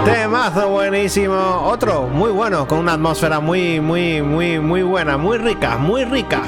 [0.04, 1.62] Temazo buenísimo.
[1.64, 6.42] Otro muy bueno, con una atmósfera muy, muy, muy, muy buena, muy rica, muy rica.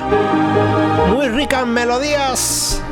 [1.09, 2.83] Muy rica en melodías.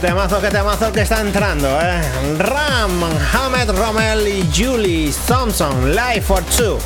[0.00, 2.00] Temazo, qué temazo que está entrando, ¿eh?
[2.38, 3.02] Ram,
[3.32, 6.78] Hamed Rommel y Julie Thompson, Life for Two.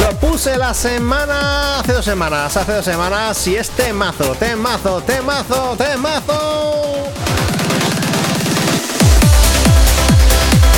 [0.00, 5.76] Lo puse la semana, hace dos semanas, hace dos semanas y es temazo, temazo, temazo,
[5.76, 7.10] temazo.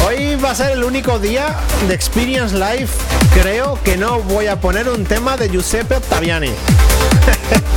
[0.06, 1.54] Hoy va a ser el único día
[1.86, 2.88] de Experience Live.
[3.32, 6.50] Creo que no voy a poner un tema de Giuseppe Ottaviani.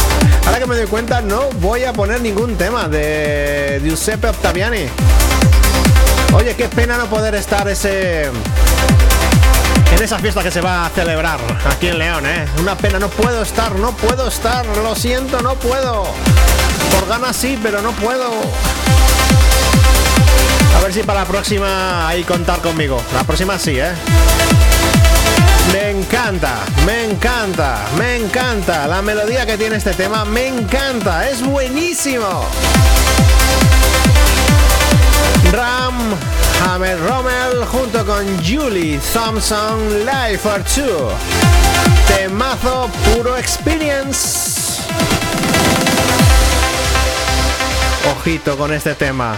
[0.50, 4.88] Ahora que me doy cuenta, no voy a poner ningún tema de Giuseppe Ottaviani.
[6.34, 11.40] Oye, qué pena no poder estar ese en esa fiesta que se va a celebrar
[11.70, 12.48] aquí en León, ¿eh?
[12.60, 16.08] Una pena, no puedo estar, no puedo estar, lo siento, no puedo.
[16.96, 18.32] Por ganas sí, pero no puedo.
[20.76, 23.00] A ver si para la próxima hay contar conmigo.
[23.14, 23.94] La próxima sí, ¿eh?
[25.72, 28.88] Me encanta, me encanta, me encanta.
[28.88, 32.46] La melodía que tiene este tema me encanta, es buenísimo.
[35.52, 36.16] Ram
[36.66, 41.10] Hammer Rommel junto con Julie Thompson Live for Two.
[42.08, 44.82] Temazo puro experience.
[48.18, 49.36] Ojito con este tema.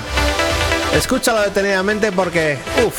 [0.93, 2.95] Escúchalo detenidamente porque, uff,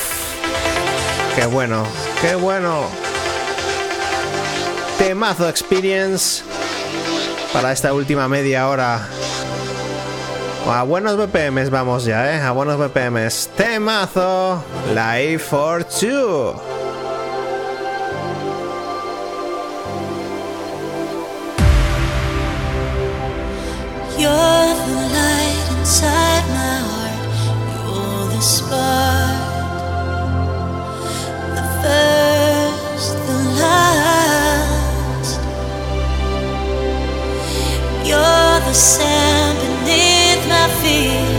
[1.36, 1.86] qué bueno,
[2.20, 3.11] qué bueno.
[5.02, 6.44] Temazo experience
[7.52, 9.00] para esta última media hora.
[10.64, 12.40] A buenos BPMs vamos ya, ¿eh?
[12.40, 13.50] A buenos BPMs.
[13.56, 14.62] Temazo.
[14.94, 16.54] Live for Two.
[24.16, 27.18] You're the light inside my heart.
[27.74, 29.40] You're the spark.
[31.56, 34.21] The first, the last.
[38.12, 41.31] You're the sand beneath my feet.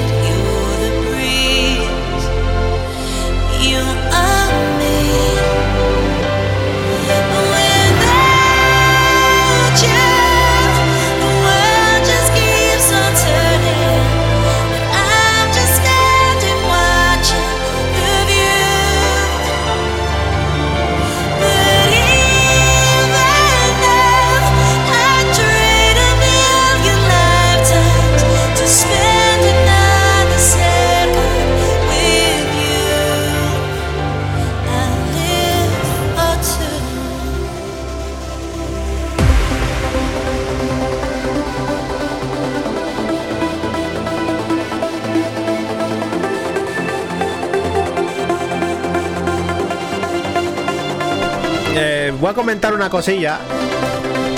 [52.24, 53.38] Voy a comentar una cosilla.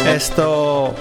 [0.07, 0.95] Esto.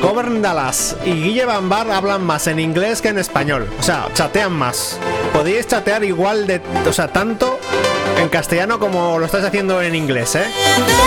[0.00, 3.68] Covern Dallas y Guille Bambar hablan más en inglés que en español.
[3.78, 4.98] O sea, chatean más.
[5.34, 6.62] Podéis chatear igual de.
[6.88, 7.60] O sea, tanto
[8.18, 10.46] en castellano como lo estáis haciendo en inglés, ¿eh?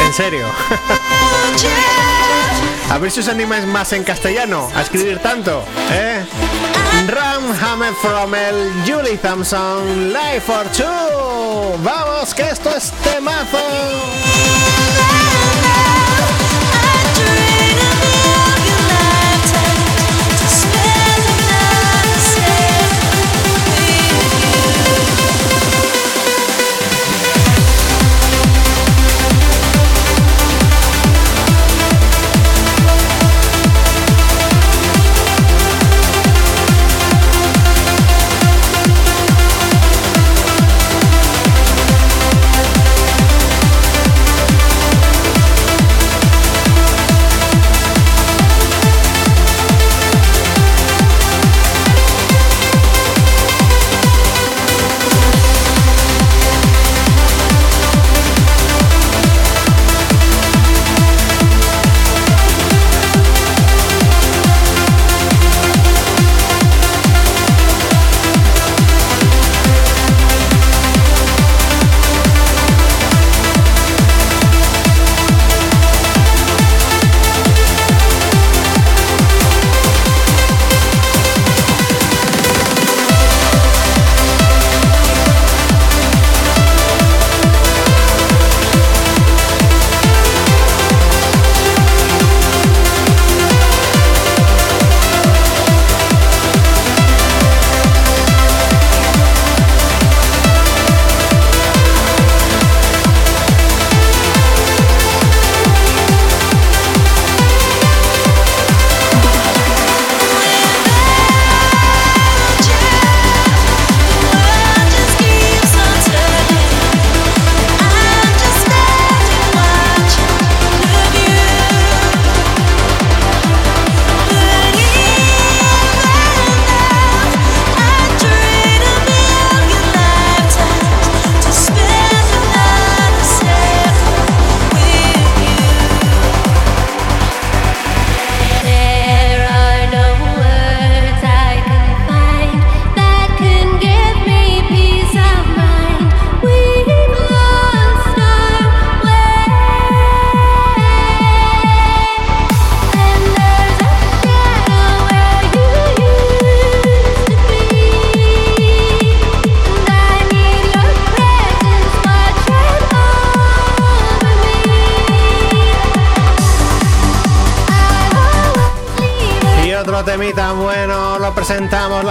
[0.06, 0.46] En serio.
[2.92, 6.24] A ver si os animáis más en castellano a escribir tanto, ¿eh?
[7.08, 11.78] Ram Hammer from el Julie Thompson Life for Two.
[11.84, 13.58] Vamos, que esto es temazo.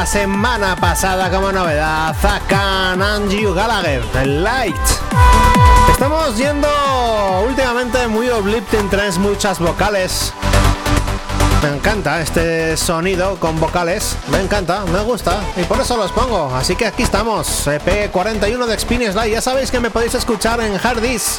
[0.08, 2.16] Semana pasada como novedad.
[2.18, 4.74] Zakan Andrew Gallagher, el Light.
[5.90, 6.66] Estamos yendo
[7.46, 10.32] últimamente muy uplifting trance, muchas vocales.
[11.62, 14.16] Me encanta este sonido con vocales.
[14.30, 15.42] Me encanta, me gusta.
[15.58, 16.54] Y por eso los pongo.
[16.56, 17.66] Así que aquí estamos.
[17.66, 19.30] EP 41 de Spin Slide.
[19.30, 21.38] Ya sabéis que me podéis escuchar en Hardis.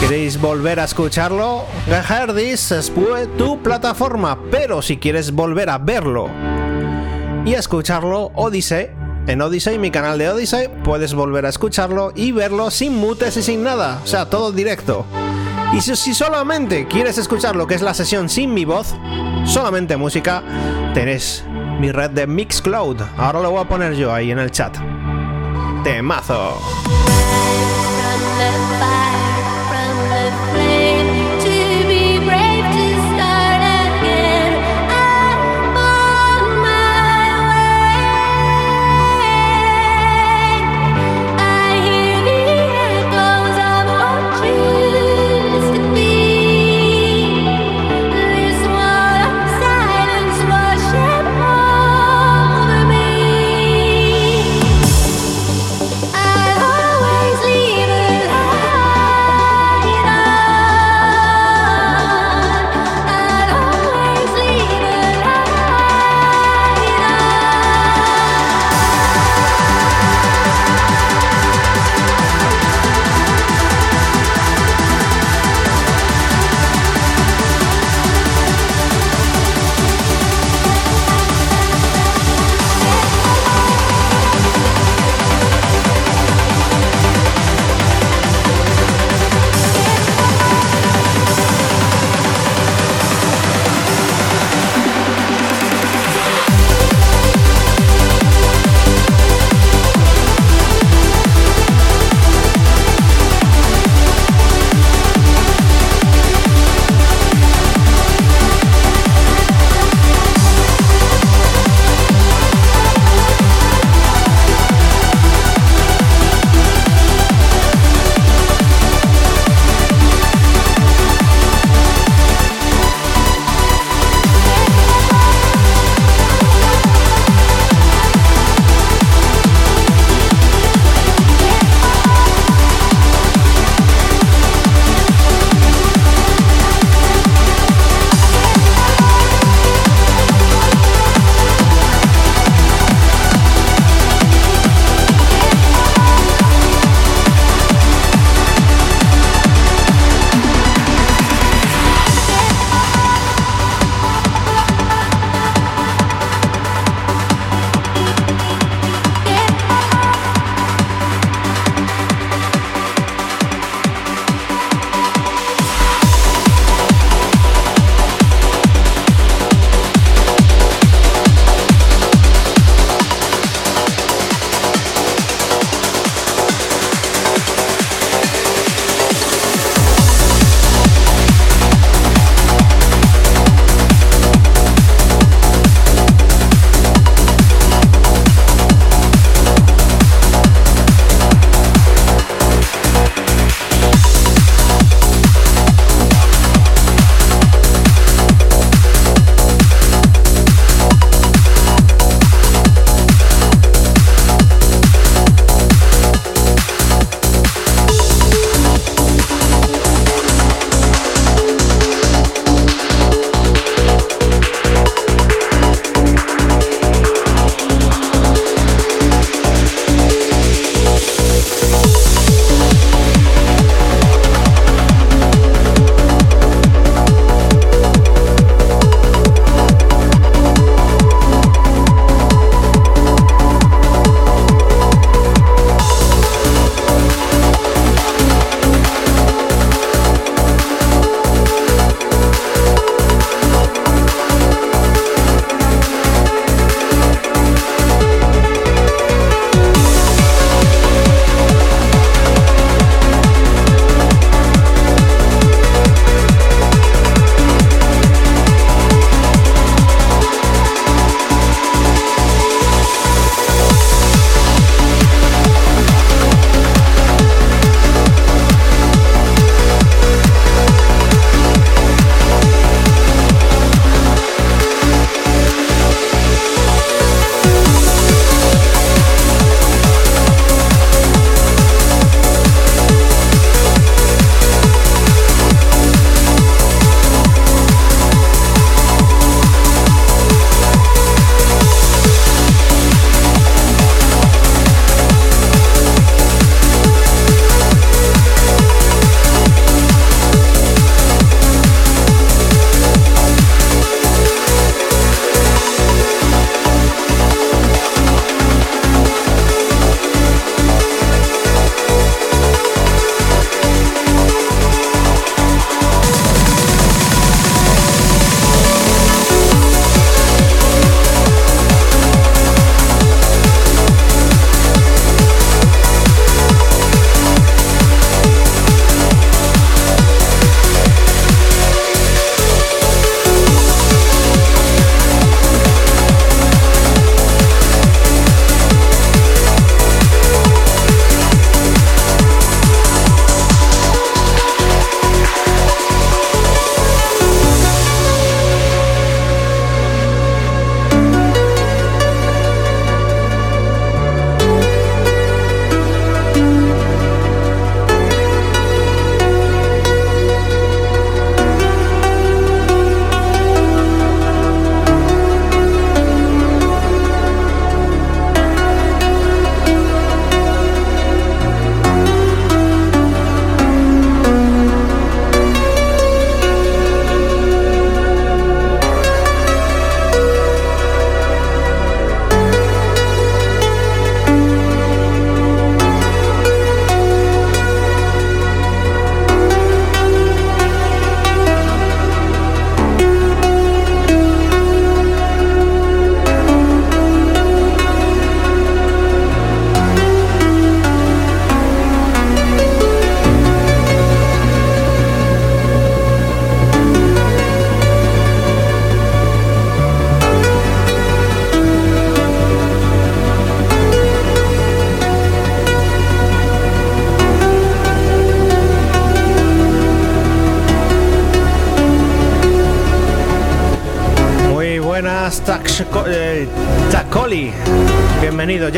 [0.00, 1.66] ¿Queréis volver a escucharlo?
[2.08, 2.90] Hardis es
[3.36, 4.38] tu plataforma.
[4.50, 6.55] Pero si quieres volver a verlo
[7.46, 8.88] y escucharlo, Odyssey.
[9.28, 13.42] En Odyssey, mi canal de Odyssey, puedes volver a escucharlo y verlo sin mutes y
[13.42, 14.00] sin nada.
[14.02, 15.06] O sea, todo directo.
[15.72, 18.94] Y si, solamente quieres escuchar lo que es la sesión sin mi voz,
[19.44, 20.42] solamente música,
[20.92, 21.44] tenés
[21.80, 23.00] mi red de Mixcloud.
[23.16, 24.76] Ahora lo voy a poner yo ahí en el chat.
[25.84, 26.60] Temazo.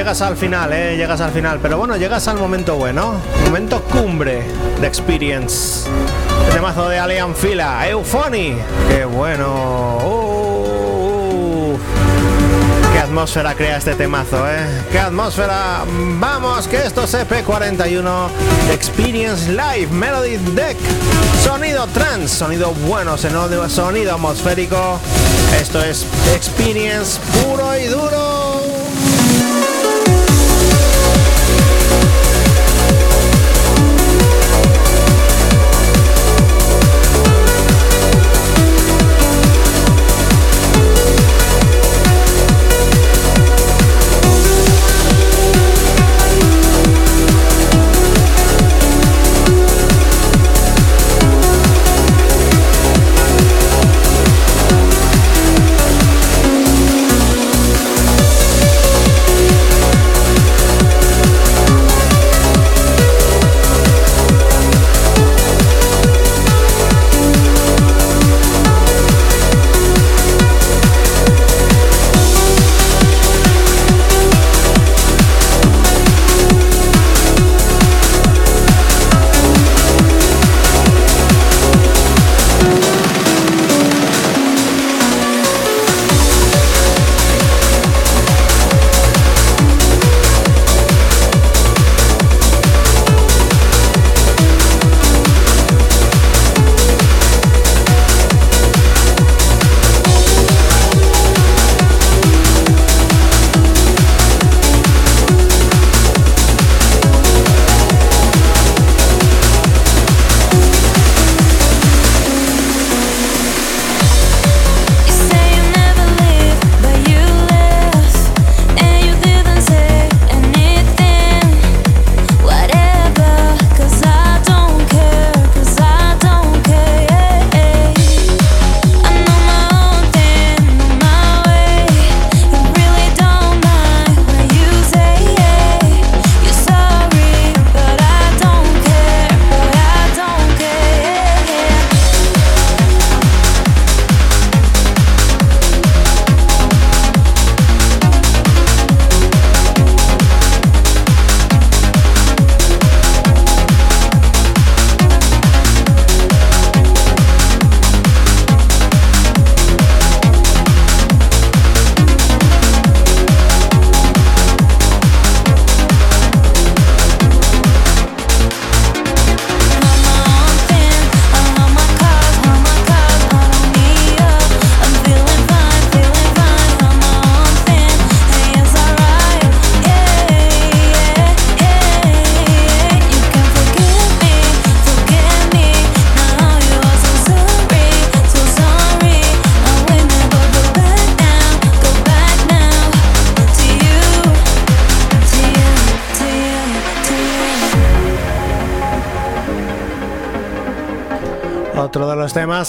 [0.08, 1.58] Llegas al final, eh, llegas al final.
[1.60, 4.42] Pero bueno, llegas al momento bueno, momento cumbre
[4.80, 5.86] de Experience.
[6.46, 8.56] El temazo de Alien Fila, Euphony.
[8.88, 9.98] Qué bueno.
[10.02, 11.78] Uh, uh.
[12.90, 14.66] Qué atmósfera crea este temazo, ¿eh?
[14.90, 15.84] Qué atmósfera.
[16.18, 18.28] Vamos, que esto es EP41
[18.72, 20.78] Experience Live Melody Deck.
[21.44, 24.98] Sonido trans, sonido bueno, sonido atmosférico.
[25.60, 28.17] Esto es Experience puro y duro.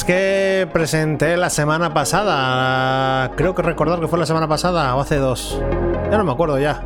[0.04, 3.32] Que presenté la semana pasada.
[3.36, 5.60] Creo que recordar que fue la semana pasada o hace dos.
[6.12, 6.82] Ya no me acuerdo ya.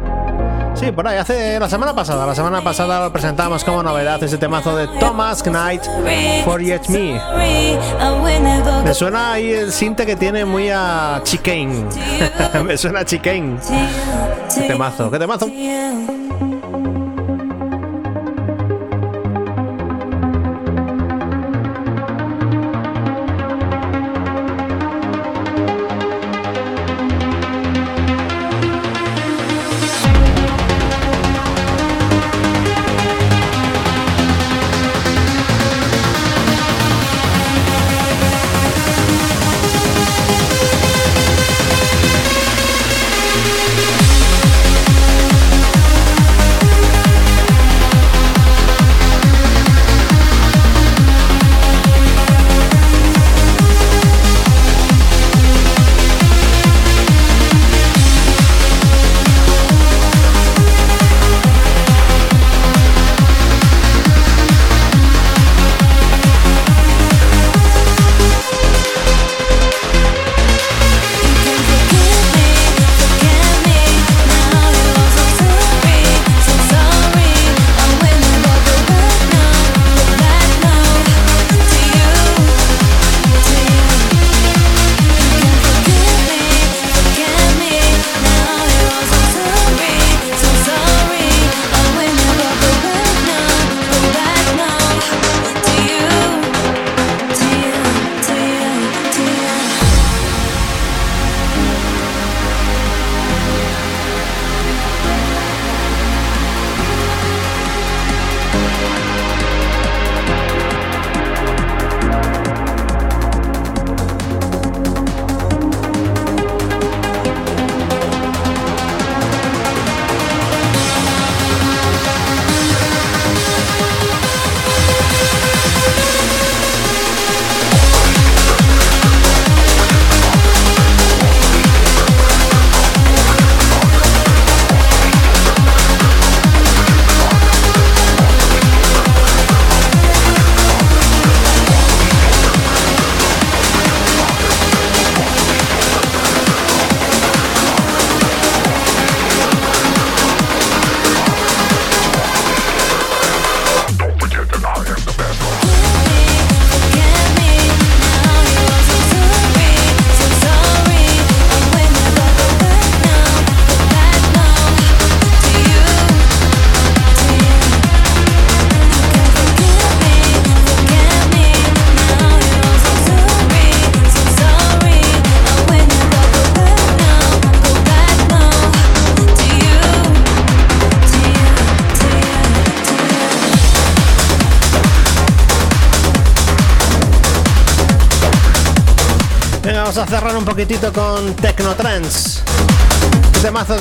[0.75, 2.25] Sí, por ahí, hace la semana pasada.
[2.25, 5.83] La semana pasada lo presentamos como novedad ese temazo de Thomas Knight,
[6.45, 7.21] Forget Me.
[8.83, 11.85] Me suena ahí el sinte que tiene muy a Chicane.
[12.63, 13.57] Me suena a Chicane.
[14.53, 15.47] Qué temazo, qué temazo.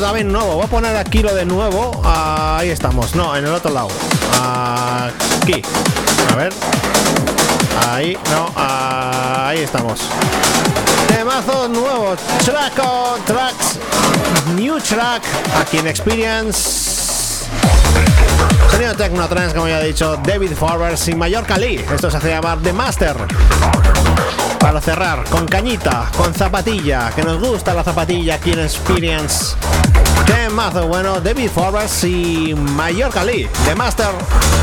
[0.02, 0.56] También nuevo.
[0.56, 2.02] Voy a poner aquí lo de nuevo.
[2.04, 3.14] Ahí estamos.
[3.14, 3.88] No, en el otro lado.
[4.32, 5.62] Aquí.
[6.32, 6.52] A ver.
[7.88, 8.50] Ahí, no.
[8.56, 10.00] Ahí estamos.
[11.06, 12.16] Temazo nuevo.
[12.44, 13.78] Track o tracks.
[14.56, 15.22] New track.
[15.60, 17.46] Aquí en Experience.
[18.72, 20.16] Sonido Technotrance, como ya he dicho.
[20.26, 21.84] David Forbes y Mallorca Lee.
[21.94, 23.16] Esto se hace llamar The Master.
[24.58, 29.56] Para cerrar, con cañita, con zapatilla, que nos gusta la zapatilla aquí en Experience.
[30.32, 34.61] Qué mazo bueno, David Forbes y Mallorca Lee, The Master.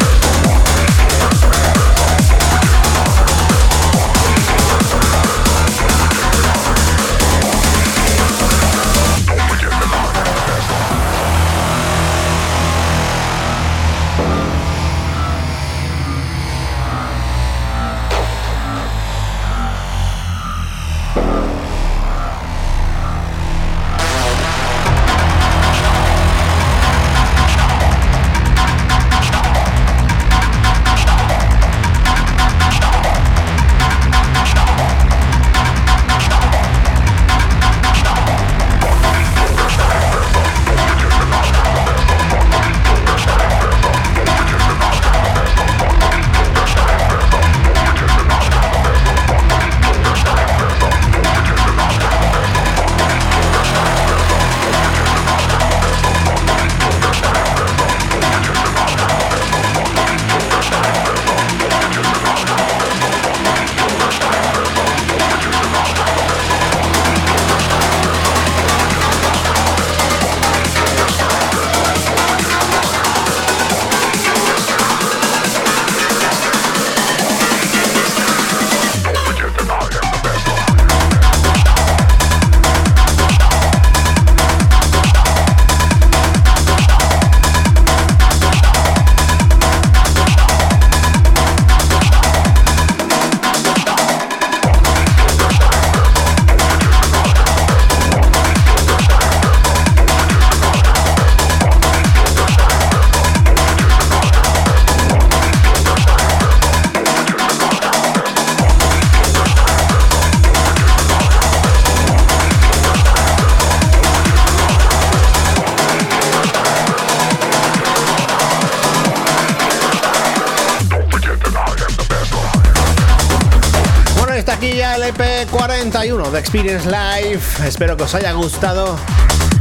[126.00, 127.42] EP41 de Experience Live.
[127.68, 128.98] Espero que os haya gustado.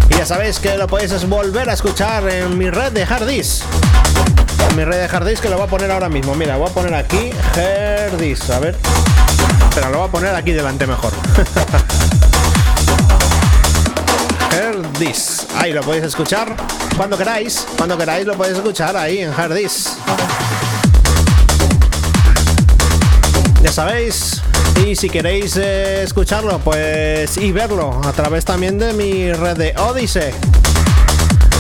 [0.08, 3.64] Y ya sabéis que lo podéis volver a escuchar en mi red de Hardis.
[4.70, 6.36] En mi red de Hardis que lo voy a poner ahora mismo.
[6.36, 8.48] Mira, voy a poner aquí Hardis.
[8.50, 8.76] A ver.
[9.74, 11.12] Pero lo voy a poner aquí delante mejor.
[14.52, 15.46] Hardis.
[15.56, 16.54] Ahí lo podéis escuchar
[16.96, 17.66] cuando queráis.
[17.76, 19.96] Cuando queráis lo podéis escuchar ahí en Hardis.
[23.60, 24.40] Ya sabéis.
[24.84, 29.74] Y si queréis eh, escucharlo, pues y verlo a través también de mi red de
[29.76, 30.32] Odyssey.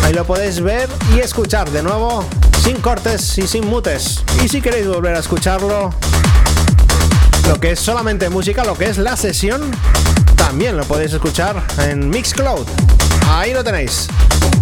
[0.04, 2.24] Ahí lo podéis ver y escuchar de nuevo,
[2.62, 4.24] sin cortes y sin mutes.
[4.42, 5.90] Y si queréis volver a escucharlo,
[7.48, 9.70] lo que es solamente música, lo que es la sesión,
[10.36, 12.66] también lo podéis escuchar en Mixcloud.
[13.30, 14.08] Ahí lo tenéis.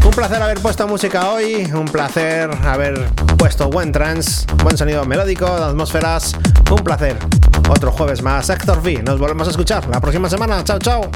[0.05, 3.07] Un placer haber puesto música hoy, un placer haber
[3.37, 6.33] puesto buen trance, buen sonido melódico, atmósferas.
[6.71, 7.17] Un placer.
[7.69, 9.03] Otro jueves más, Héctor V.
[9.03, 10.63] Nos volvemos a escuchar la próxima semana.
[10.65, 11.11] Chao, chao.